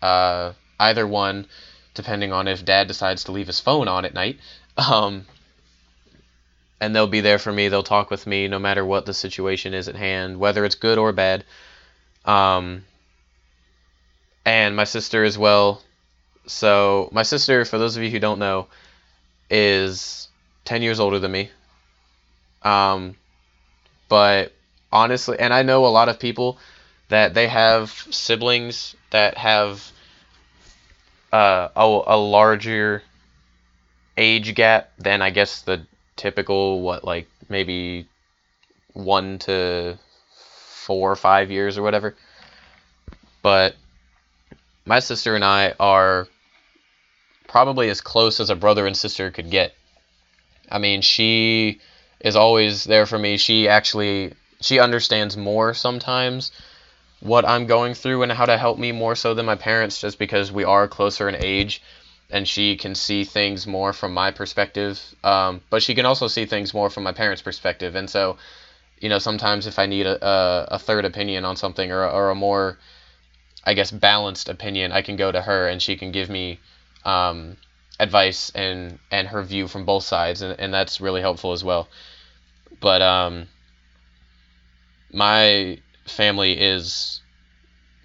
uh, 0.03 0.53
either 0.79 1.07
one, 1.07 1.47
depending 1.95 2.33
on 2.33 2.49
if 2.49 2.65
dad 2.65 2.89
decides 2.89 3.25
to 3.25 3.33
leave 3.33 3.47
his 3.47 3.61
phone 3.61 3.89
on 3.89 4.05
at 4.05 4.15
night. 4.15 4.39
Um, 4.79 5.27
and 6.81 6.95
they'll 6.95 7.07
be 7.07 7.21
there 7.21 7.39
for 7.39 7.53
me. 7.53 7.69
They'll 7.69 7.83
talk 7.83 8.11
with 8.11 8.27
me 8.27 8.49
no 8.49 8.59
matter 8.59 8.85
what 8.85 9.07
the 9.07 9.15
situation 9.15 9.75
is 9.75 9.89
at 9.89 9.97
hand, 9.97 10.39
whether 10.39 10.65
it's 10.65 10.75
good 10.75 10.99
or 10.99 11.13
bad. 11.13 11.45
Um, 12.25 12.85
and 14.45 14.75
my 14.75 14.85
sister 14.85 15.23
as 15.25 15.37
well. 15.37 15.83
So, 16.47 17.11
my 17.13 17.23
sister, 17.23 17.65
for 17.65 17.79
those 17.79 17.97
of 17.97 18.03
you 18.03 18.11
who 18.11 18.19
don't 18.19 18.39
know, 18.39 18.67
is 19.51 20.29
10 20.65 20.83
years 20.83 20.99
older 20.99 21.19
than 21.19 21.33
me. 21.33 21.51
Um, 22.63 23.17
but 24.09 24.53
honestly, 24.91 25.39
and 25.39 25.53
I 25.53 25.63
know 25.63 25.87
a 25.87 25.89
lot 25.89 26.09
of 26.09 26.19
people 26.19 26.59
that 27.09 27.35
they 27.35 27.49
have 27.49 27.91
siblings 28.11 28.97
that 29.11 29.37
have 29.37 29.91
uh, 31.33 31.69
a, 31.77 32.03
a 32.07 32.17
larger 32.17 33.03
age 34.17 34.55
gap 34.55 34.93
than 34.99 35.23
I 35.23 35.31
guess 35.31 35.63
the 35.63 35.87
typical 36.21 36.83
what 36.83 37.03
like 37.03 37.27
maybe 37.49 38.07
one 38.93 39.39
to 39.39 39.99
four 40.85 41.11
or 41.11 41.17
five 41.17 41.51
years 41.51 41.79
or 41.79 41.83
whatever. 41.83 42.15
But 43.43 43.75
my 44.85 45.01
sister 45.01 45.35
and 45.35 45.45
I 45.45 45.73
are 45.81 46.29
probably 47.49 47.89
as 47.89 48.03
close 48.03 48.39
as 48.39 48.51
a 48.51 48.55
brother 48.55 48.87
and 48.87 48.95
sister 48.95 49.31
could 49.31 49.51
get. 49.51 49.75
I 50.71 50.79
mean, 50.79 51.01
she 51.01 51.81
is 52.21 52.37
always 52.37 52.85
there 52.85 53.07
for 53.07 53.19
me. 53.19 53.39
She 53.39 53.67
actually 53.67 54.35
she 54.61 54.79
understands 54.79 55.39
more 55.39 55.73
sometimes 55.73 56.53
what 57.21 57.49
I'm 57.49 57.67
going 57.67 57.95
through 57.95 58.25
and 58.25 58.33
how 58.33 58.45
to 58.45 58.59
help 58.59 58.79
me 58.79 58.93
more 58.93 59.17
so 59.17 59.33
than 59.33 59.47
my 59.47 59.57
parents 59.57 59.99
just 59.99 60.19
because 60.19 60.53
we 60.53 60.65
are 60.65 60.87
closer 60.87 61.31
in 61.31 61.37
age 61.37 61.83
and 62.33 62.47
she 62.47 62.77
can 62.77 62.95
see 62.95 63.25
things 63.25 63.67
more 63.67 63.93
from 63.93 64.15
my 64.15 64.31
perspective. 64.31 65.01
Um, 65.25 65.61
but 65.71 65.83
she 65.83 65.95
can 65.95 66.07
also 66.07 66.29
see 66.29 66.47
things 66.47 66.73
more 66.75 66.91
from 66.91 67.03
my 67.03 67.13
parents' 67.13 67.43
perspective. 67.43 67.95
And 67.95 68.09
so, 68.09 68.37
you 68.99 69.09
know, 69.09 69.19
sometimes 69.19 69.67
if 69.67 69.79
I 69.79 69.87
need 69.87 70.07
a, 70.07 70.25
a, 70.25 70.65
a 70.73 70.79
third 70.79 71.05
opinion 71.05 71.45
on 71.45 71.57
something 71.57 71.91
or, 71.91 72.09
or 72.09 72.31
a 72.31 72.35
more, 72.35 72.79
I 73.65 73.75
guess, 73.75 73.91
balanced 73.91 74.49
opinion, 74.49 74.93
I 74.93 75.03
can 75.03 75.17
go 75.17 75.31
to 75.31 75.41
her 75.41 75.69
and 75.69 75.81
she 75.83 75.97
can 75.97 76.13
give 76.13 76.31
me 76.31 76.61
um, 77.05 77.57
advice 77.99 78.51
and, 78.55 78.99
and 79.11 79.29
her 79.29 79.43
view 79.43 79.69
from 79.69 79.85
both 79.85 80.05
sides. 80.05 80.43
And, 80.43 80.59
and 80.59 80.73
that's 80.73 81.01
really 81.01 81.21
helpful 81.21 81.53
as 81.53 81.65
well. 81.65 81.89
But 82.81 83.03
um, 83.03 83.49
my 85.13 85.79
family 86.07 86.53
is 86.53 87.20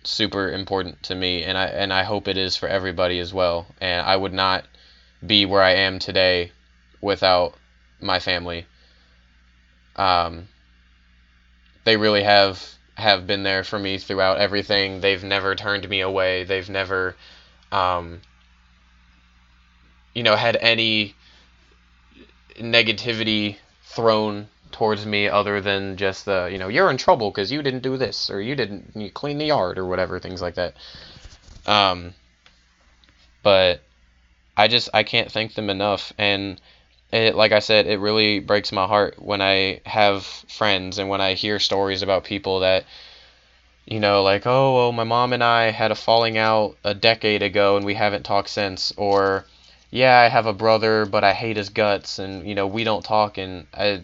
super 0.07 0.51
important 0.51 1.01
to 1.03 1.15
me 1.15 1.43
and 1.43 1.57
I 1.57 1.65
and 1.65 1.91
I 1.91 2.03
hope 2.03 2.27
it 2.27 2.37
is 2.37 2.55
for 2.55 2.67
everybody 2.67 3.19
as 3.19 3.33
well. 3.33 3.67
And 3.81 4.05
I 4.05 4.15
would 4.15 4.33
not 4.33 4.65
be 5.25 5.45
where 5.45 5.61
I 5.61 5.71
am 5.71 5.99
today 5.99 6.51
without 7.01 7.55
my 7.99 8.19
family. 8.19 8.65
Um, 9.95 10.47
they 11.83 11.97
really 11.97 12.23
have 12.23 12.63
have 12.95 13.27
been 13.27 13.43
there 13.43 13.63
for 13.63 13.77
me 13.77 13.97
throughout 13.97 14.37
everything. 14.37 15.01
They've 15.01 15.23
never 15.23 15.55
turned 15.55 15.87
me 15.87 16.01
away. 16.01 16.43
They've 16.43 16.69
never 16.69 17.15
um, 17.71 18.21
you 20.13 20.23
know 20.23 20.35
had 20.35 20.55
any 20.55 21.15
negativity 22.57 23.57
thrown 23.83 24.47
towards 24.75 25.05
me 25.05 25.29
other 25.29 25.61
than 25.61 25.95
just 25.95 26.25
the 26.25 26.49
you 26.51 26.57
know 26.57 26.67
you're 26.67 26.89
in 26.89 26.97
trouble 26.97 27.31
because 27.31 27.49
you 27.49 27.63
didn't 27.63 27.81
do 27.81 27.95
this 27.95 28.29
or 28.29 28.41
you 28.41 28.55
didn't 28.55 28.91
you 28.93 29.09
clean 29.09 29.37
the 29.37 29.45
yard 29.45 29.77
or 29.77 29.85
whatever 29.85 30.19
things 30.19 30.41
like 30.41 30.55
that. 30.55 30.75
Um 31.65 32.13
but 33.41 33.81
i 34.57 34.67
just 34.67 34.89
i 34.93 35.03
can't 35.03 35.31
thank 35.31 35.53
them 35.53 35.69
enough. 35.69 36.11
And 36.17 36.59
it 37.13 37.35
like 37.35 37.53
i 37.53 37.59
said 37.59 37.87
it 37.87 37.99
really 37.99 38.39
breaks 38.39 38.73
my 38.73 38.85
heart 38.85 39.15
when 39.21 39.41
i 39.41 39.79
have 39.85 40.25
friends 40.25 40.97
and 40.97 41.07
when 41.07 41.21
i 41.21 41.33
hear 41.33 41.59
stories 41.59 42.01
about 42.01 42.25
people 42.25 42.59
that 42.59 42.83
you 43.85 43.99
know 43.99 44.23
like 44.23 44.45
oh 44.45 44.75
well 44.75 44.91
my 44.91 45.03
mom 45.03 45.31
and 45.31 45.43
i 45.43 45.69
had 45.69 45.91
a 45.91 45.95
falling 45.95 46.37
out 46.37 46.75
a 46.83 46.93
decade 46.93 47.43
ago 47.43 47.77
and 47.77 47.85
we 47.85 47.93
haven't 47.93 48.23
talked 48.23 48.49
since 48.49 48.91
or 48.97 49.45
yeah 49.91 50.19
i 50.19 50.27
have 50.27 50.47
a 50.47 50.53
brother 50.53 51.05
but 51.05 51.23
i 51.23 51.31
hate 51.31 51.55
his 51.55 51.69
guts 51.69 52.19
and 52.19 52.45
you 52.47 52.55
know 52.55 52.67
we 52.67 52.83
don't 52.83 53.05
talk. 53.05 53.37
And 53.37 53.67
i 53.73 54.03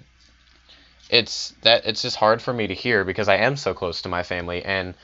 it's 1.11 1.53
that 1.61 1.85
it's 1.85 2.01
just 2.01 2.15
hard 2.15 2.41
for 2.41 2.53
me 2.53 2.67
to 2.67 2.73
hear 2.73 3.03
because 3.03 3.27
I 3.27 3.35
am 3.35 3.57
so 3.57 3.73
close 3.73 4.01
to 4.01 4.09
my 4.09 4.23
family 4.23 4.63
and 4.63 4.95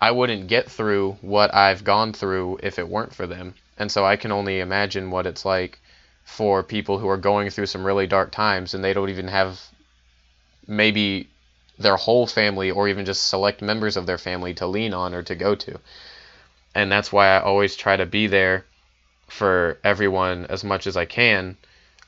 I 0.00 0.12
wouldn't 0.12 0.46
get 0.46 0.70
through 0.70 1.18
what 1.20 1.52
I've 1.52 1.82
gone 1.82 2.12
through 2.12 2.60
if 2.62 2.78
it 2.78 2.88
weren't 2.88 3.14
for 3.14 3.26
them. 3.26 3.54
And 3.76 3.90
so 3.90 4.06
I 4.06 4.16
can 4.16 4.30
only 4.30 4.60
imagine 4.60 5.10
what 5.10 5.26
it's 5.26 5.44
like 5.44 5.80
for 6.24 6.62
people 6.62 6.98
who 6.98 7.08
are 7.08 7.16
going 7.16 7.50
through 7.50 7.66
some 7.66 7.84
really 7.84 8.06
dark 8.06 8.30
times 8.30 8.74
and 8.74 8.84
they 8.84 8.92
don't 8.92 9.10
even 9.10 9.26
have 9.26 9.60
maybe 10.68 11.28
their 11.78 11.96
whole 11.96 12.28
family 12.28 12.70
or 12.70 12.88
even 12.88 13.04
just 13.04 13.26
select 13.26 13.60
members 13.60 13.96
of 13.96 14.06
their 14.06 14.18
family 14.18 14.54
to 14.54 14.66
lean 14.68 14.94
on 14.94 15.14
or 15.14 15.22
to 15.24 15.34
go 15.34 15.56
to. 15.56 15.80
And 16.76 16.92
that's 16.92 17.12
why 17.12 17.28
I 17.28 17.40
always 17.40 17.74
try 17.74 17.96
to 17.96 18.06
be 18.06 18.28
there 18.28 18.64
for 19.26 19.78
everyone 19.82 20.46
as 20.46 20.62
much 20.62 20.86
as 20.86 20.96
I 20.96 21.06
can. 21.06 21.56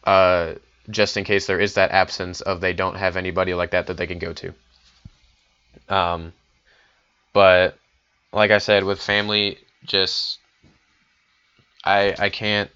Uh, 0.04 0.54
just 0.90 1.16
in 1.16 1.24
case 1.24 1.46
there 1.46 1.60
is 1.60 1.74
that 1.74 1.90
absence 1.90 2.40
of 2.40 2.60
they 2.60 2.72
don't 2.72 2.96
have 2.96 3.16
anybody 3.16 3.54
like 3.54 3.70
that 3.72 3.86
that 3.86 3.96
they 3.96 4.06
can 4.06 4.18
go 4.18 4.32
to. 4.32 4.54
Um, 5.88 6.32
but 7.32 7.76
like 8.32 8.50
I 8.50 8.58
said, 8.58 8.84
with 8.84 9.00
family, 9.00 9.58
just 9.84 10.38
I 11.84 12.14
I 12.18 12.28
can't 12.30 12.70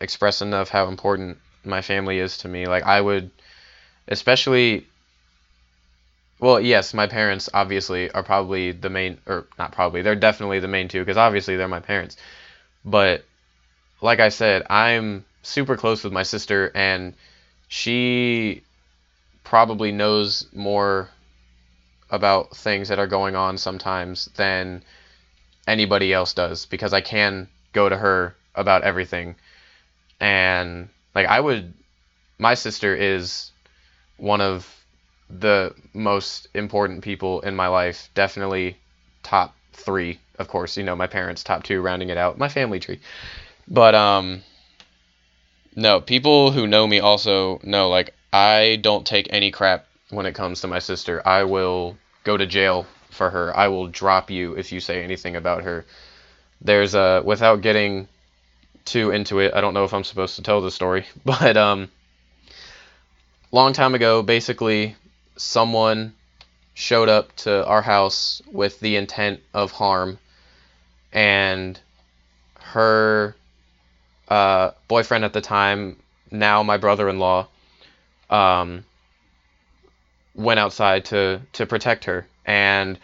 express 0.00 0.42
enough 0.42 0.68
how 0.68 0.88
important 0.88 1.38
my 1.64 1.82
family 1.82 2.18
is 2.18 2.38
to 2.38 2.48
me. 2.48 2.66
Like 2.66 2.84
I 2.84 3.00
would, 3.00 3.30
especially. 4.08 4.86
Well, 6.38 6.58
yes, 6.58 6.94
my 6.94 7.06
parents 7.06 7.50
obviously 7.52 8.10
are 8.12 8.22
probably 8.22 8.72
the 8.72 8.88
main, 8.88 9.18
or 9.26 9.46
not 9.58 9.72
probably, 9.72 10.00
they're 10.00 10.16
definitely 10.16 10.58
the 10.58 10.68
main 10.68 10.88
two 10.88 11.00
because 11.00 11.18
obviously 11.18 11.56
they're 11.56 11.68
my 11.68 11.80
parents. 11.80 12.16
But 12.82 13.26
like 14.00 14.20
I 14.20 14.30
said, 14.30 14.62
I'm 14.70 15.26
super 15.42 15.76
close 15.76 16.02
with 16.02 16.14
my 16.14 16.22
sister, 16.22 16.72
and 16.74 17.14
she 17.70 18.62
probably 19.44 19.92
knows 19.92 20.44
more 20.52 21.08
about 22.10 22.56
things 22.56 22.88
that 22.88 22.98
are 22.98 23.06
going 23.06 23.36
on 23.36 23.56
sometimes 23.56 24.24
than 24.34 24.82
anybody 25.68 26.12
else 26.12 26.34
does 26.34 26.66
because 26.66 26.92
I 26.92 27.00
can 27.00 27.48
go 27.72 27.88
to 27.88 27.96
her 27.96 28.34
about 28.56 28.82
everything. 28.82 29.36
And 30.18 30.88
like 31.14 31.28
I 31.28 31.38
would 31.38 31.72
my 32.40 32.54
sister 32.54 32.92
is 32.96 33.52
one 34.16 34.40
of 34.40 34.68
the 35.30 35.72
most 35.94 36.48
important 36.52 37.04
people 37.04 37.40
in 37.42 37.54
my 37.54 37.68
life, 37.68 38.10
definitely 38.16 38.78
top 39.22 39.54
three, 39.74 40.18
of 40.40 40.48
course. 40.48 40.76
You 40.76 40.82
know, 40.82 40.96
my 40.96 41.06
parents 41.06 41.44
top 41.44 41.62
two, 41.62 41.80
rounding 41.80 42.08
it 42.08 42.18
out. 42.18 42.36
My 42.36 42.48
family 42.48 42.80
tree, 42.80 42.98
but 43.68 43.94
um, 43.94 44.42
no, 45.74 46.00
people 46.00 46.50
who 46.50 46.66
know 46.66 46.86
me 46.86 47.00
also 47.00 47.60
know 47.62 47.88
like 47.88 48.14
I 48.32 48.78
don't 48.80 49.06
take 49.06 49.28
any 49.30 49.50
crap 49.50 49.86
when 50.10 50.26
it 50.26 50.34
comes 50.34 50.60
to 50.60 50.68
my 50.68 50.78
sister. 50.78 51.26
I 51.26 51.44
will 51.44 51.96
go 52.24 52.36
to 52.36 52.46
jail 52.46 52.86
for 53.10 53.30
her. 53.30 53.56
I 53.56 53.68
will 53.68 53.86
drop 53.86 54.30
you 54.30 54.54
if 54.54 54.72
you 54.72 54.80
say 54.80 55.02
anything 55.02 55.36
about 55.36 55.64
her. 55.64 55.84
There's 56.60 56.94
a 56.94 57.22
without 57.24 57.62
getting 57.62 58.08
too 58.84 59.10
into 59.10 59.38
it. 59.40 59.54
I 59.54 59.60
don't 59.60 59.74
know 59.74 59.84
if 59.84 59.94
I'm 59.94 60.04
supposed 60.04 60.36
to 60.36 60.42
tell 60.42 60.60
the 60.60 60.70
story, 60.70 61.06
but 61.24 61.56
um 61.56 61.90
long 63.52 63.72
time 63.72 63.94
ago, 63.94 64.22
basically 64.22 64.96
someone 65.36 66.14
showed 66.74 67.08
up 67.08 67.34
to 67.36 67.64
our 67.66 67.82
house 67.82 68.42
with 68.50 68.80
the 68.80 68.96
intent 68.96 69.40
of 69.52 69.70
harm 69.70 70.18
and 71.12 71.78
her 72.60 73.34
uh, 74.30 74.70
boyfriend 74.88 75.24
at 75.24 75.32
the 75.32 75.40
time, 75.40 75.96
now 76.30 76.62
my 76.62 76.76
brother-in-law, 76.76 77.48
um, 78.30 78.84
went 80.34 80.60
outside 80.60 81.04
to 81.06 81.40
to 81.52 81.66
protect 81.66 82.04
her, 82.04 82.26
and 82.46 82.98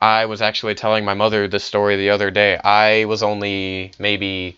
I 0.00 0.26
was 0.26 0.42
actually 0.42 0.74
telling 0.74 1.04
my 1.04 1.14
mother 1.14 1.46
this 1.46 1.64
story 1.64 1.96
the 1.96 2.10
other 2.10 2.30
day. 2.30 2.56
I 2.56 3.04
was 3.04 3.22
only 3.22 3.92
maybe 3.98 4.56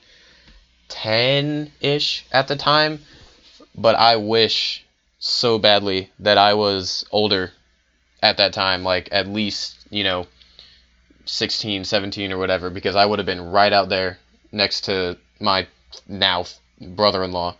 ten 0.89 1.73
ish 1.81 2.25
at 2.33 2.49
the 2.49 2.57
time, 2.57 3.01
but 3.75 3.97
I 3.97 4.17
wish 4.17 4.85
so 5.19 5.59
badly 5.59 6.11
that 6.21 6.39
I 6.39 6.55
was 6.55 7.05
older 7.11 7.53
at 8.23 8.37
that 8.37 8.53
time, 8.53 8.85
like 8.85 9.09
at 9.11 9.27
least 9.27 9.77
you 9.91 10.05
know 10.05 10.27
16, 11.25 11.85
17 11.85 12.33
or 12.33 12.39
whatever, 12.39 12.71
because 12.71 12.95
I 12.95 13.05
would 13.05 13.19
have 13.19 13.27
been 13.27 13.51
right 13.51 13.73
out 13.73 13.89
there 13.89 14.19
next 14.53 14.83
to 14.83 15.19
my 15.41 15.67
now 16.09 16.45
brother-in-law 16.81 17.57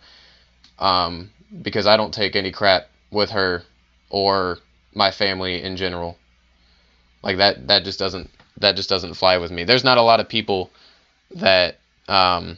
um, 0.79 1.31
because 1.61 1.87
I 1.87 1.97
don't 1.97 2.13
take 2.13 2.35
any 2.35 2.51
crap 2.51 2.87
with 3.11 3.31
her 3.31 3.63
or 4.09 4.59
my 4.93 5.11
family 5.11 5.61
in 5.61 5.77
general. 5.77 6.17
Like 7.23 7.37
that 7.37 7.67
that 7.67 7.83
just 7.83 7.99
doesn't 7.99 8.29
that 8.57 8.75
just 8.75 8.89
doesn't 8.89 9.15
fly 9.15 9.37
with 9.37 9.51
me. 9.51 9.63
There's 9.63 9.83
not 9.83 9.97
a 9.97 10.01
lot 10.01 10.19
of 10.19 10.29
people 10.29 10.69
that 11.35 11.77
um, 12.07 12.57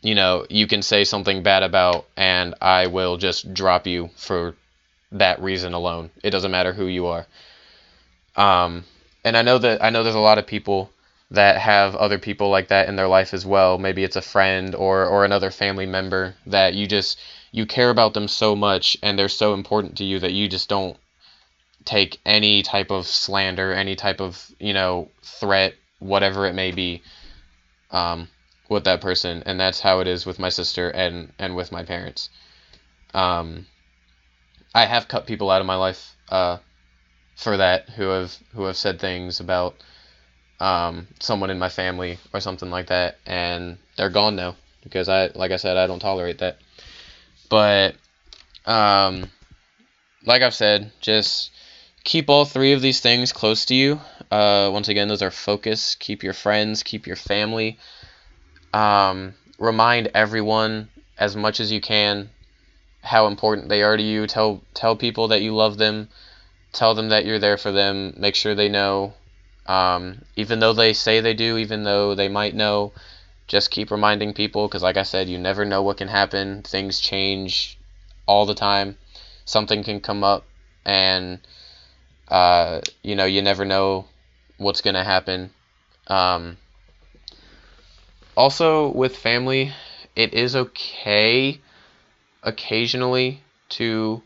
you 0.00 0.14
know 0.14 0.46
you 0.48 0.66
can 0.66 0.82
say 0.82 1.04
something 1.04 1.42
bad 1.42 1.62
about 1.62 2.06
and 2.16 2.54
I 2.60 2.86
will 2.86 3.16
just 3.16 3.52
drop 3.52 3.86
you 3.86 4.10
for 4.16 4.54
that 5.12 5.40
reason 5.40 5.74
alone. 5.74 6.10
It 6.22 6.30
doesn't 6.30 6.50
matter 6.50 6.72
who 6.72 6.86
you 6.86 7.06
are. 7.06 7.26
Um, 8.36 8.84
and 9.24 9.36
I 9.36 9.42
know 9.42 9.58
that 9.58 9.82
I 9.82 9.90
know 9.90 10.02
there's 10.02 10.14
a 10.14 10.20
lot 10.20 10.38
of 10.38 10.46
people 10.46 10.90
that 11.32 11.58
have 11.58 11.96
other 11.96 12.18
people 12.18 12.50
like 12.50 12.68
that 12.68 12.88
in 12.88 12.96
their 12.96 13.08
life 13.08 13.34
as 13.34 13.44
well. 13.44 13.78
Maybe 13.78 14.04
it's 14.04 14.16
a 14.16 14.22
friend 14.22 14.74
or 14.74 15.06
or 15.06 15.24
another 15.24 15.50
family 15.50 15.86
member 15.86 16.34
that 16.46 16.74
you 16.74 16.86
just 16.86 17.18
you 17.50 17.66
care 17.66 17.90
about 17.90 18.14
them 18.14 18.28
so 18.28 18.54
much 18.54 18.96
and 19.02 19.18
they're 19.18 19.28
so 19.28 19.54
important 19.54 19.96
to 19.96 20.04
you 20.04 20.18
that 20.20 20.32
you 20.32 20.48
just 20.48 20.68
don't 20.68 20.96
take 21.84 22.20
any 22.24 22.62
type 22.62 22.90
of 22.90 23.06
slander, 23.06 23.72
any 23.72 23.96
type 23.96 24.20
of, 24.20 24.50
you 24.58 24.72
know, 24.72 25.08
threat, 25.22 25.74
whatever 25.98 26.46
it 26.46 26.54
may 26.54 26.70
be, 26.70 27.02
um, 27.90 28.28
with 28.68 28.84
that 28.84 29.00
person. 29.00 29.42
And 29.46 29.58
that's 29.58 29.80
how 29.80 30.00
it 30.00 30.06
is 30.06 30.24
with 30.24 30.38
my 30.38 30.48
sister 30.48 30.90
and, 30.90 31.32
and 31.38 31.56
with 31.56 31.72
my 31.72 31.82
parents. 31.82 32.30
Um, 33.14 33.66
I 34.74 34.86
have 34.86 35.08
cut 35.08 35.26
people 35.26 35.50
out 35.50 35.60
of 35.60 35.66
my 35.66 35.76
life, 35.76 36.16
uh, 36.28 36.58
for 37.36 37.56
that 37.56 37.90
who 37.90 38.08
have, 38.08 38.36
who 38.54 38.64
have 38.64 38.76
said 38.76 39.00
things 39.00 39.40
about, 39.40 39.74
um, 40.62 41.08
someone 41.18 41.50
in 41.50 41.58
my 41.58 41.68
family 41.68 42.18
or 42.32 42.38
something 42.38 42.70
like 42.70 42.86
that, 42.86 43.16
and 43.26 43.78
they're 43.96 44.10
gone 44.10 44.36
now 44.36 44.54
because 44.84 45.08
I, 45.08 45.26
like 45.34 45.50
I 45.50 45.56
said, 45.56 45.76
I 45.76 45.88
don't 45.88 45.98
tolerate 45.98 46.38
that. 46.38 46.58
But, 47.48 47.96
um, 48.64 49.24
like 50.24 50.42
I've 50.42 50.54
said, 50.54 50.92
just 51.00 51.50
keep 52.04 52.30
all 52.30 52.44
three 52.44 52.74
of 52.74 52.80
these 52.80 53.00
things 53.00 53.32
close 53.32 53.64
to 53.66 53.74
you. 53.74 54.00
Uh, 54.30 54.70
once 54.72 54.86
again, 54.86 55.08
those 55.08 55.20
are 55.22 55.32
focus. 55.32 55.96
Keep 55.96 56.22
your 56.22 56.32
friends, 56.32 56.84
keep 56.84 57.08
your 57.08 57.16
family. 57.16 57.76
Um, 58.72 59.34
remind 59.58 60.12
everyone 60.14 60.90
as 61.18 61.34
much 61.34 61.58
as 61.58 61.72
you 61.72 61.80
can 61.80 62.30
how 63.02 63.26
important 63.26 63.68
they 63.68 63.82
are 63.82 63.96
to 63.96 64.02
you. 64.02 64.28
Tell 64.28 64.62
tell 64.74 64.94
people 64.94 65.28
that 65.28 65.42
you 65.42 65.56
love 65.56 65.76
them. 65.76 66.08
Tell 66.72 66.94
them 66.94 67.08
that 67.08 67.24
you're 67.26 67.40
there 67.40 67.58
for 67.58 67.72
them. 67.72 68.14
Make 68.16 68.36
sure 68.36 68.54
they 68.54 68.68
know 68.68 69.14
um, 69.66 70.22
even 70.36 70.58
though 70.58 70.72
they 70.72 70.92
say 70.92 71.20
they 71.20 71.34
do, 71.34 71.56
even 71.58 71.84
though 71.84 72.14
they 72.14 72.28
might 72.28 72.54
know, 72.54 72.92
just 73.46 73.70
keep 73.70 73.90
reminding 73.90 74.32
people 74.32 74.66
because, 74.66 74.82
like 74.82 74.96
I 74.96 75.02
said, 75.02 75.28
you 75.28 75.38
never 75.38 75.64
know 75.64 75.82
what 75.82 75.98
can 75.98 76.08
happen. 76.08 76.62
Things 76.62 77.00
change 77.00 77.78
all 78.26 78.46
the 78.46 78.54
time. 78.54 78.96
Something 79.44 79.84
can 79.84 80.00
come 80.00 80.24
up, 80.24 80.44
and 80.84 81.40
uh, 82.28 82.80
you 83.02 83.14
know 83.14 83.24
you 83.24 83.42
never 83.42 83.64
know 83.64 84.06
what's 84.56 84.80
gonna 84.80 85.04
happen. 85.04 85.50
Um, 86.06 86.56
also, 88.36 88.88
with 88.92 89.16
family, 89.16 89.72
it 90.16 90.32
is 90.34 90.56
okay 90.56 91.60
occasionally 92.42 93.42
to 93.70 94.22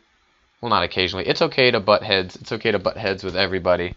well, 0.61 0.71
not 0.71 0.83
occasionally. 0.83 1.27
It's 1.27 1.43
okay 1.43 1.71
to 1.71 1.81
butt 1.81 2.03
heads. 2.03 2.37
It's 2.37 2.53
okay 2.53 2.73
to 2.73 2.79
butt 2.79 2.97
heads 2.97 3.23
with 3.23 3.37
everybody. 3.37 3.95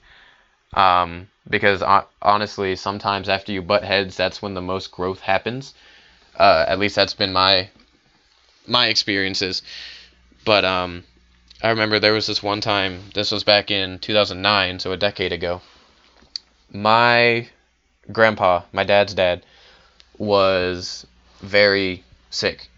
Um, 0.73 1.27
because 1.49 1.83
honestly, 2.21 2.75
sometimes 2.75 3.27
after 3.29 3.51
you 3.51 3.61
butt 3.61 3.83
heads, 3.83 4.15
that's 4.15 4.41
when 4.41 4.53
the 4.53 4.61
most 4.61 4.91
growth 4.91 5.19
happens. 5.19 5.73
Uh, 6.37 6.65
at 6.67 6.79
least 6.79 6.95
that's 6.95 7.13
been 7.13 7.33
my 7.33 7.69
my 8.67 8.87
experiences. 8.87 9.61
But 10.45 10.63
um, 10.65 11.03
I 11.61 11.69
remember 11.69 11.99
there 11.99 12.13
was 12.13 12.27
this 12.27 12.43
one 12.43 12.61
time. 12.61 13.09
This 13.13 13.31
was 13.31 13.43
back 13.43 13.71
in 13.71 13.99
2009, 13.99 14.79
so 14.79 14.91
a 14.91 14.97
decade 14.97 15.33
ago. 15.33 15.61
My 16.71 17.47
grandpa, 18.11 18.63
my 18.71 18.83
dad's 18.83 19.13
dad, 19.13 19.43
was 20.17 21.05
very 21.41 22.03
sick, 22.29 22.69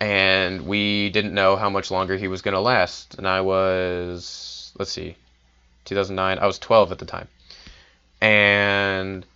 and 0.00 0.66
we 0.66 1.10
didn't 1.10 1.34
know 1.34 1.56
how 1.56 1.70
much 1.70 1.90
longer 1.90 2.16
he 2.16 2.28
was 2.28 2.42
gonna 2.42 2.60
last. 2.60 3.14
And 3.16 3.26
I 3.26 3.40
was, 3.40 4.72
let's 4.78 4.92
see, 4.92 5.16
2009. 5.84 6.38
I 6.38 6.46
was 6.46 6.58
12 6.58 6.92
at 6.92 6.98
the 6.98 7.04
time. 7.04 7.28
And 8.20 9.26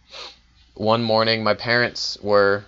one 0.74 1.02
morning, 1.02 1.42
my 1.42 1.54
parents 1.54 2.18
were 2.22 2.64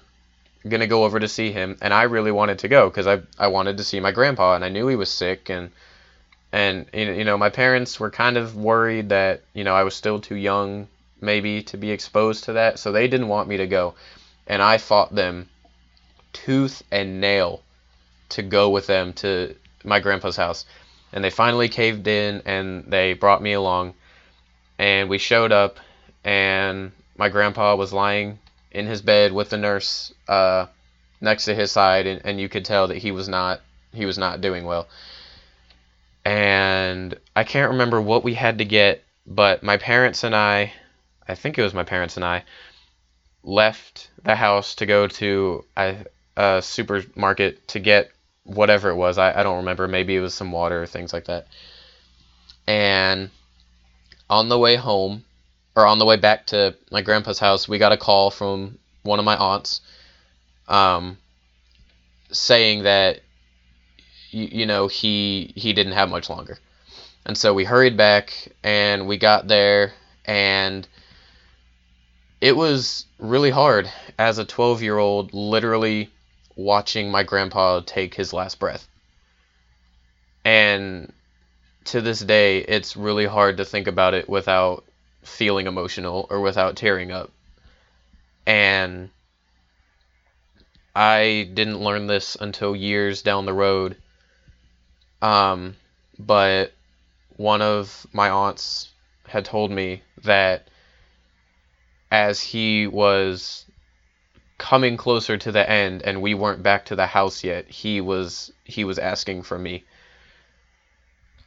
gonna 0.69 0.87
go 0.87 1.05
over 1.05 1.19
to 1.19 1.29
see 1.29 1.53
him, 1.53 1.79
and 1.81 1.95
I 1.95 2.03
really 2.03 2.33
wanted 2.33 2.59
to 2.61 2.69
go 2.69 2.91
because 2.91 3.07
I 3.07 3.21
I 3.39 3.49
wanted 3.49 3.79
to 3.79 3.85
see 3.85 4.01
my 4.01 4.13
grandpa, 4.13 4.55
and 4.55 4.65
I 4.65 4.69
knew 4.69 4.89
he 4.89 4.97
was 4.97 5.11
sick, 5.11 5.49
and 5.49 5.71
and 6.53 6.87
you 6.93 7.25
know 7.25 7.39
my 7.39 7.49
parents 7.49 7.99
were 7.99 8.11
kind 8.11 8.37
of 8.37 8.57
worried 8.57 9.09
that 9.11 9.43
you 9.55 9.65
know 9.65 9.75
I 9.75 9.85
was 9.85 9.95
still 9.95 10.21
too 10.21 10.35
young 10.35 10.89
maybe 11.21 11.63
to 11.63 11.77
be 11.77 11.91
exposed 11.91 12.45
to 12.45 12.55
that, 12.55 12.79
so 12.79 12.93
they 12.93 13.09
didn't 13.09 13.29
want 13.29 13.49
me 13.49 13.59
to 13.59 13.67
go, 13.67 13.95
and 14.47 14.61
I 14.61 14.79
fought 14.79 15.15
them 15.15 15.49
tooth 16.33 16.83
and 16.91 17.21
nail 17.21 17.63
to 18.31 18.43
go 18.43 18.71
with 18.71 18.87
them 18.87 19.13
to 19.13 19.55
my 19.85 20.01
grandpa's 20.01 20.37
house 20.37 20.65
and 21.13 21.23
they 21.25 21.31
finally 21.31 21.69
caved 21.69 22.07
in 22.07 22.43
and 22.45 22.85
they 22.87 23.15
brought 23.15 23.43
me 23.43 23.53
along. 23.53 23.95
And 24.79 25.09
we 25.09 25.19
showed 25.19 25.53
up 25.53 25.79
and 26.25 26.93
my 27.17 27.29
grandpa 27.29 27.75
was 27.77 27.93
lying 27.93 28.39
in 28.71 28.87
his 28.87 29.03
bed 29.03 29.33
with 29.33 29.51
the 29.51 29.57
nurse 29.57 30.13
uh, 30.29 30.67
next 31.21 31.45
to 31.47 31.55
his 31.55 31.71
side 31.71 32.07
and, 32.07 32.23
and 32.25 32.41
you 32.41 32.49
could 32.49 32.65
tell 32.65 32.89
that 32.89 32.97
he 32.97 33.11
was 33.11 33.29
not 33.29 33.61
he 33.93 34.07
was 34.07 34.19
not 34.19 34.41
doing 34.41 34.65
well. 34.65 34.89
And 36.25 37.19
i 37.35 37.45
can't 37.45 37.73
remember 37.73 38.01
what 38.01 38.25
we 38.25 38.35
had 38.35 38.59
to 38.59 38.65
get 38.65 39.03
but 39.27 39.63
my 39.63 39.77
parents 39.77 40.25
and 40.25 40.35
i 40.35 40.73
i 41.27 41.35
think 41.35 41.59
it 41.59 41.63
was 41.63 41.73
my 41.73 41.85
parents 41.85 42.17
and 42.17 42.25
i 42.25 42.45
left 43.43 44.11
the 44.23 44.35
house 44.35 44.75
to 44.75 44.87
go 44.87 45.07
to 45.07 45.65
a, 45.77 45.97
a 46.37 46.61
supermarket 46.63 47.67
to 47.69 47.79
get 47.79 48.11
whatever 48.55 48.91
it 48.91 48.97
was. 48.97 49.19
I, 49.19 49.39
I 49.39 49.43
don't 49.43 49.59
remember. 49.59 49.87
Maybe 49.87 50.17
it 50.17 50.21
was 50.21 50.35
some 50.35 50.53
water 50.53 50.83
or 50.83 50.87
things 50.87 51.13
like 51.13 51.27
that. 51.27 51.47
And 52.67 53.31
on 54.29 54.49
the 54.49 54.59
way 54.59 54.77
home, 54.77 55.25
or 55.77 55.87
on 55.87 55.99
the 55.99 56.05
way 56.05 56.17
back 56.17 56.47
to 56.47 56.75
my 56.91 57.01
grandpa's 57.01 57.39
house, 57.39 57.69
we 57.69 57.79
got 57.79 57.93
a 57.93 57.97
call 57.97 58.31
from 58.31 58.79
one 59.03 59.19
of 59.19 59.25
my 59.25 59.37
aunts 59.37 59.81
um, 60.69 61.17
saying 62.31 62.83
that, 62.83 63.21
you, 64.31 64.49
you 64.51 64.67
know, 64.67 64.89
he, 64.89 65.53
he 65.57 65.73
didn't 65.73 65.93
have 65.93 66.11
much 66.11 66.29
longer. 66.29 66.59
And 67.25 67.39
so 67.39 67.55
we 67.55 67.65
hurried 67.65 67.97
back 67.97 68.49
and 68.65 69.07
we 69.07 69.17
got 69.17 69.47
there 69.47 69.93
and 70.25 70.87
it 72.41 72.57
was 72.57 73.07
really 73.19 73.51
hard 73.51 73.91
as 74.19 74.39
a 74.39 74.45
12 74.45 74.83
year 74.83 74.99
old 74.99 75.33
literally 75.35 76.11
watching 76.65 77.11
my 77.11 77.23
grandpa 77.23 77.81
take 77.85 78.15
his 78.15 78.33
last 78.33 78.59
breath. 78.59 78.87
And 80.45 81.13
to 81.87 82.01
this 82.01 82.21
day, 82.21 82.59
it's 82.59 82.97
really 82.97 83.27
hard 83.27 83.57
to 83.59 83.65
think 83.65 83.87
about 83.87 84.15
it 84.15 84.29
without 84.29 84.85
feeling 85.23 85.67
emotional 85.67 86.27
or 86.31 86.41
without 86.41 86.77
tearing 86.77 87.11
up. 87.11 87.31
And 88.47 89.11
I 90.95 91.49
didn't 91.53 91.81
learn 91.81 92.07
this 92.07 92.37
until 92.37 92.75
years 92.75 93.23
down 93.23 93.47
the 93.47 93.53
road. 93.53 93.97
Um, 95.23 95.77
but 96.19 96.73
one 97.37 97.63
of 97.63 98.07
my 98.13 98.31
aunts 98.31 98.91
had 99.27 99.45
told 99.45 99.71
me 99.71 100.03
that 100.25 100.69
as 102.11 102.41
he 102.41 102.87
was 102.87 103.65
coming 104.61 104.99
closer 104.99 105.39
to 105.39 105.51
the 105.51 105.69
end 105.69 106.03
and 106.03 106.21
we 106.21 106.35
weren't 106.35 106.63
back 106.63 106.85
to 106.85 106.95
the 106.95 107.07
house 107.07 107.43
yet, 107.43 107.67
he 107.67 107.99
was 108.03 108.53
he 108.63 108.85
was 108.85 108.99
asking 108.99 109.43
for 109.43 109.59
me. 109.59 109.83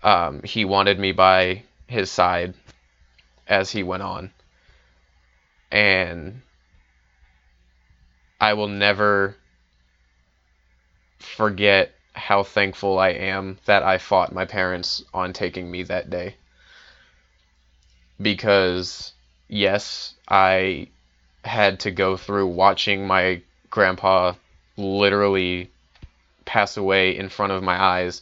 Um, 0.02 0.41
he 0.43 0.65
wanted 0.65 0.97
me 0.99 1.12
by 1.12 1.62
his 1.88 2.10
side 2.10 2.56
as 3.47 3.69
he 3.71 3.84
went 3.84 4.02
on. 4.02 4.32
And 5.71 6.41
I 8.41 8.54
will 8.54 8.67
never 8.67 9.38
forget 11.19 11.91
how 12.13 12.41
thankful 12.41 12.97
I 12.97 13.10
am 13.10 13.60
that 13.65 13.84
I 13.84 13.99
fought 13.99 14.34
my 14.34 14.45
parents 14.45 15.04
on 15.13 15.34
taking 15.34 15.69
me 15.69 15.84
that 15.84 16.10
day. 16.10 16.36
Because, 18.19 19.13
yes, 19.47 20.15
I 20.28 20.88
had 21.43 21.82
to 21.82 21.91
go 21.91 22.17
through 22.17 22.47
watching 22.47 23.06
my 23.06 23.41
grandpa 23.69 24.34
literally 24.77 25.69
pass 26.45 26.77
away 26.77 27.17
in 27.17 27.29
front 27.29 27.51
of 27.51 27.63
my 27.63 27.82
eyes, 27.82 28.21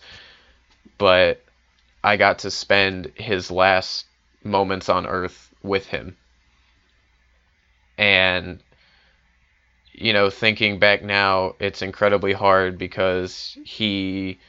but 0.98 1.44
I 2.04 2.18
got 2.18 2.40
to 2.40 2.52
spend 2.52 3.12
his 3.16 3.52
last 3.52 4.06
moments 4.44 4.90
on 4.90 5.06
earth 5.06 5.54
with 5.64 5.88
him. 5.88 6.18
And 7.98 8.60
you 9.94 10.14
know, 10.14 10.30
thinking 10.30 10.80
back 10.80 11.04
now, 11.04 11.56
it's 11.60 11.82
incredibly 11.82 12.34
hard 12.34 12.78
because 12.78 13.58
he 13.64 14.40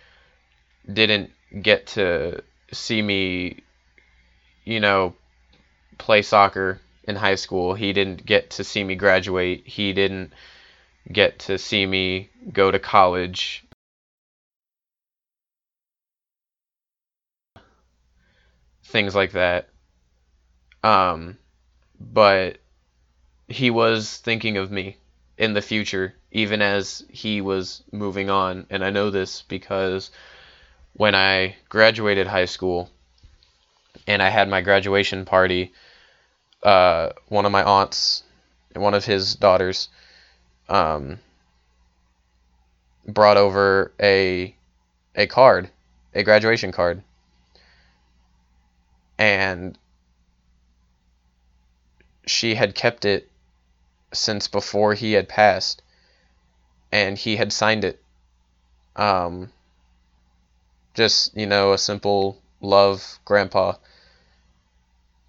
didn't 0.91 1.31
get 1.61 1.89
to 1.89 2.43
see 2.73 3.03
me, 3.03 3.59
you 4.65 4.81
know, 4.81 5.15
play 5.99 6.23
soccer 6.23 6.81
in 7.05 7.17
high 7.17 7.35
school. 7.35 7.75
He 7.75 7.93
didn't 7.93 8.25
get 8.25 8.51
to 8.51 8.65
see 8.65 8.85
me 8.85 8.95
graduate. 8.95 9.67
He 9.67 9.93
didn't 9.93 10.33
get 11.11 11.41
to 11.41 11.59
see 11.59 11.85
me 11.85 12.31
go 12.53 12.71
to 12.71 12.79
college. 12.79 13.65
Things 18.85 19.15
like 19.15 19.33
that. 19.33 19.69
Um, 20.85 21.39
but 21.99 22.59
he 23.49 23.71
was 23.71 24.19
thinking 24.19 24.57
of 24.57 24.71
me 24.71 24.97
in 25.39 25.55
the 25.55 25.63
future, 25.63 26.15
even 26.31 26.63
as 26.63 27.05
he 27.09 27.41
was 27.41 27.83
moving 27.91 28.31
on. 28.31 28.67
And 28.71 28.85
I 28.85 28.91
know 28.91 29.11
this 29.11 29.43
because 29.43 30.11
when 30.95 31.15
I 31.15 31.57
graduated 31.69 32.27
high 32.27 32.45
school 32.45 32.91
and 34.07 34.23
I 34.23 34.29
had 34.29 34.49
my 34.49 34.61
graduation 34.61 35.25
party, 35.25 35.73
uh, 36.63 37.11
one 37.29 37.47
of 37.47 37.53
my 37.53 37.63
aunts, 37.63 38.23
one 38.75 38.95
of 38.95 39.05
his 39.05 39.35
daughters, 39.35 39.89
um, 40.69 41.19
brought 43.07 43.37
over 43.37 43.93
a 44.01 44.55
a 45.15 45.27
card, 45.27 45.71
a 46.15 46.23
graduation 46.23 46.73
card, 46.73 47.03
and 49.19 49.77
she 52.27 52.55
had 52.55 52.75
kept 52.75 53.05
it 53.05 53.29
since 54.13 54.47
before 54.49 54.95
he 54.95 55.13
had 55.13 55.29
passed, 55.29 55.83
and 56.93 57.19
he 57.19 57.37
had 57.37 57.53
signed 57.53 57.85
it. 57.85 58.01
Um, 58.95 59.51
just 60.95 61.37
you 61.37 61.47
know, 61.47 61.73
a 61.73 61.79
simple 61.79 62.41
love, 62.61 63.19
Grandpa. 63.25 63.75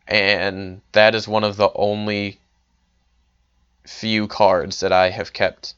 And 0.08 0.82
that 0.92 1.16
is 1.16 1.28
one 1.28 1.44
of 1.44 1.58
the 1.58 1.72
only 1.76 2.39
few 3.86 4.28
cards 4.28 4.80
that 4.82 4.92
I 4.92 5.10
have 5.10 5.34
kept 5.34 5.76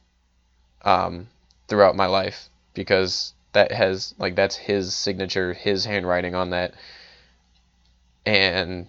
um, 0.84 1.28
throughout 1.68 1.96
my 1.96 2.06
life 2.06 2.50
because 2.74 3.34
that 3.54 3.72
has 3.72 4.14
like 4.18 4.36
that's 4.36 4.56
his 4.56 4.96
signature, 4.96 5.54
his 5.54 5.86
handwriting 5.86 6.36
on 6.36 6.52
that, 6.52 6.74
and 8.26 8.88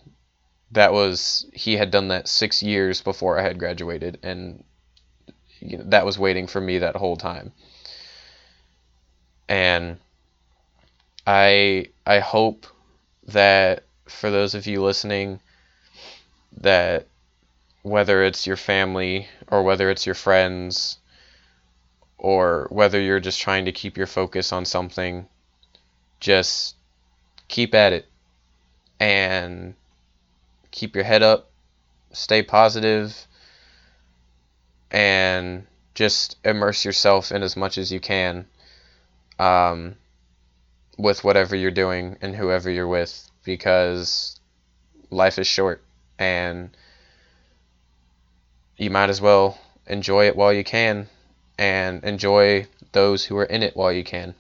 that 0.73 0.93
was 0.93 1.47
he 1.53 1.77
had 1.77 1.91
done 1.91 2.09
that 2.09 2.29
six 2.29 2.63
years 2.63 3.01
before 3.01 3.39
I 3.39 3.43
had 3.43 3.59
graduated, 3.59 4.19
and 4.23 4.65
you 5.61 5.79
know, 5.79 5.85
that 5.89 6.05
was 6.07 6.19
waiting 6.19 6.47
for 6.47 6.61
me 6.61 6.79
that 6.79 6.97
whole 6.97 7.17
time. 7.17 7.53
And 9.49 9.99
I 11.27 11.87
I 12.07 12.19
hope 12.21 12.67
that 13.29 13.86
for 14.09 14.31
those 14.31 14.55
of 14.55 14.67
you 14.67 14.83
listening, 14.83 15.41
that 16.59 17.07
whether 17.83 18.23
it's 18.23 18.47
your 18.47 18.57
family 18.57 19.29
or 19.49 19.63
whether 19.63 19.91
it's 19.91 20.07
your 20.07 20.15
friends 20.15 20.99
or 22.19 22.67
whether 22.71 23.01
you're 23.01 23.21
just 23.21 23.41
trying 23.41 23.67
to 23.67 23.73
keep 23.73 23.97
your 23.97 24.07
focus 24.07 24.53
on 24.53 24.65
something, 24.65 25.27
just 26.21 26.77
keep 27.49 27.75
at 27.75 27.93
it 27.93 28.07
and 28.99 29.75
keep 30.71 30.95
your 30.95 31.05
head 31.05 31.23
up, 31.23 31.51
stay 32.13 32.43
positive, 32.43 33.27
and 34.91 35.67
just 35.95 36.37
immerse 36.45 36.85
yourself 36.85 37.33
in 37.33 37.43
as 37.43 37.57
much 37.57 37.79
as 37.79 37.93
you 37.93 38.01
can 38.01 38.47
um, 39.39 39.95
with 40.97 41.23
whatever 41.25 41.55
you're 41.55 41.71
doing 41.71 42.17
and 42.21 42.35
whoever 42.35 42.71
you're 42.71 42.89
with 42.89 43.31
because 43.47 44.39
life 45.11 45.39
is 45.39 45.47
short 45.47 45.83
and 46.19 46.77
you 48.77 48.91
might 48.91 49.09
as 49.09 49.21
well 49.21 49.59
enjoy 49.87 50.27
it 50.27 50.37
while 50.37 50.53
you 50.53 50.65
can 50.65 51.09
and 51.59 52.05
enjoy 52.05 52.67
those 52.93 53.25
who 53.25 53.37
are 53.39 53.45
in 53.45 53.63
it 53.63 53.75
while 53.75 53.93
you 53.93 54.05
can. 54.05 54.35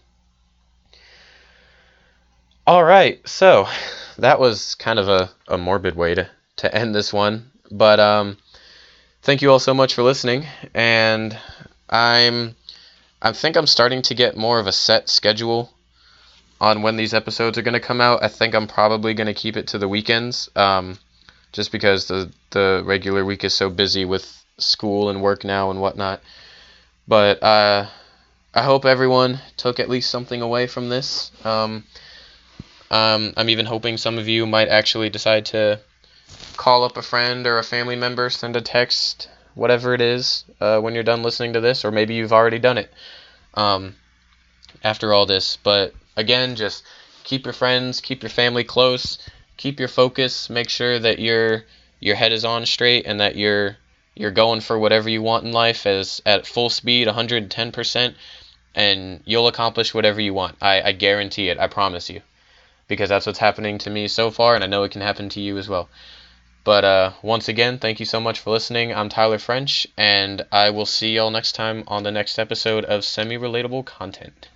All 2.66 2.84
right, 2.84 3.26
so 3.26 3.66
that 4.18 4.40
was 4.40 4.74
kind 4.74 4.98
of 4.98 5.08
a, 5.08 5.30
a 5.48 5.56
morbid 5.56 5.96
way 5.96 6.14
to, 6.14 6.28
to 6.56 6.74
end 6.74 6.94
this 6.94 7.12
one. 7.12 7.50
But 7.70 8.00
um, 8.00 8.36
thank 9.22 9.40
you 9.40 9.50
all 9.50 9.60
so 9.60 9.72
much 9.72 9.94
for 9.94 10.02
listening. 10.02 10.44
And 10.74 11.38
I'm 11.88 12.56
I 13.22 13.32
think 13.32 13.56
I'm 13.56 13.66
starting 13.66 14.02
to 14.02 14.14
get 14.14 14.36
more 14.36 14.58
of 14.58 14.66
a 14.66 14.72
set 14.72 15.08
schedule 15.08 15.72
on 16.60 16.82
when 16.82 16.96
these 16.96 17.14
episodes 17.14 17.58
are 17.58 17.62
going 17.62 17.74
to 17.74 17.80
come 17.80 18.00
out. 18.00 18.22
I 18.22 18.28
think 18.28 18.54
I'm 18.54 18.66
probably 18.66 19.14
going 19.14 19.26
to 19.26 19.34
keep 19.34 19.56
it 19.56 19.68
to 19.68 19.78
the 19.78 19.88
weekends, 19.88 20.48
um, 20.56 20.98
just 21.52 21.72
because 21.72 22.08
the 22.08 22.32
the 22.50 22.82
regular 22.84 23.24
week 23.24 23.44
is 23.44 23.54
so 23.54 23.70
busy 23.70 24.04
with 24.04 24.44
school 24.58 25.10
and 25.10 25.22
work 25.22 25.44
now 25.44 25.70
and 25.70 25.80
whatnot. 25.80 26.20
But 27.06 27.42
uh, 27.42 27.86
I 28.54 28.62
hope 28.62 28.84
everyone 28.84 29.40
took 29.56 29.78
at 29.78 29.88
least 29.88 30.10
something 30.10 30.42
away 30.42 30.66
from 30.66 30.88
this. 30.88 31.30
Um, 31.44 31.84
um, 32.90 33.34
I'm 33.36 33.50
even 33.50 33.66
hoping 33.66 33.96
some 33.96 34.18
of 34.18 34.28
you 34.28 34.46
might 34.46 34.68
actually 34.68 35.10
decide 35.10 35.46
to 35.46 35.80
call 36.56 36.84
up 36.84 36.96
a 36.96 37.02
friend 37.02 37.46
or 37.46 37.58
a 37.58 37.64
family 37.64 37.96
member, 37.96 38.30
send 38.30 38.56
a 38.56 38.60
text, 38.60 39.28
whatever 39.54 39.94
it 39.94 40.00
is, 40.00 40.44
uh, 40.60 40.80
when 40.80 40.94
you're 40.94 41.02
done 41.02 41.22
listening 41.22 41.52
to 41.52 41.60
this, 41.60 41.84
or 41.84 41.90
maybe 41.90 42.14
you've 42.14 42.32
already 42.32 42.58
done 42.58 42.78
it 42.78 42.90
um, 43.54 43.94
after 44.82 45.12
all 45.12 45.26
this. 45.26 45.58
But 45.62 45.94
again, 46.16 46.56
just 46.56 46.84
keep 47.24 47.44
your 47.44 47.52
friends, 47.52 48.00
keep 48.00 48.22
your 48.22 48.30
family 48.30 48.64
close, 48.64 49.18
keep 49.56 49.78
your 49.78 49.88
focus, 49.88 50.48
make 50.50 50.68
sure 50.70 50.98
that 50.98 51.18
your 51.18 51.64
your 52.00 52.16
head 52.16 52.32
is 52.32 52.44
on 52.44 52.66
straight 52.66 53.06
and 53.06 53.20
that 53.20 53.36
you're 53.36 53.76
you're 54.14 54.30
going 54.30 54.60
for 54.60 54.78
whatever 54.78 55.08
you 55.10 55.22
want 55.22 55.44
in 55.44 55.52
life 55.52 55.86
as 55.86 56.22
at 56.24 56.46
full 56.46 56.70
speed, 56.70 57.06
110%, 57.06 58.14
and 58.74 59.20
you'll 59.26 59.48
accomplish 59.48 59.92
whatever 59.92 60.20
you 60.20 60.32
want. 60.32 60.56
I, 60.62 60.80
I 60.80 60.92
guarantee 60.92 61.50
it. 61.50 61.58
I 61.58 61.66
promise 61.66 62.08
you 62.08 62.22
because 62.88 63.08
that's 63.08 63.26
what's 63.26 63.38
happening 63.38 63.78
to 63.78 63.90
me 63.90 64.08
so 64.08 64.30
far, 64.30 64.54
and 64.54 64.64
I 64.64 64.68
know 64.68 64.84
it 64.84 64.92
can 64.92 65.02
happen 65.02 65.28
to 65.30 65.40
you 65.40 65.58
as 65.58 65.68
well. 65.68 65.88
But 66.64 66.84
uh, 66.84 67.12
once 67.22 67.48
again, 67.48 67.78
thank 67.78 68.00
you 68.00 68.06
so 68.06 68.20
much 68.20 68.40
for 68.40 68.50
listening. 68.50 68.94
I'm 68.94 69.08
Tyler 69.08 69.38
French, 69.38 69.86
and 69.96 70.44
I 70.50 70.70
will 70.70 70.86
see 70.86 71.14
y'all 71.14 71.30
next 71.30 71.52
time 71.52 71.84
on 71.86 72.02
the 72.02 72.10
next 72.10 72.38
episode 72.38 72.84
of 72.84 73.04
Semi 73.04 73.36
Relatable 73.36 73.84
Content. 73.84 74.48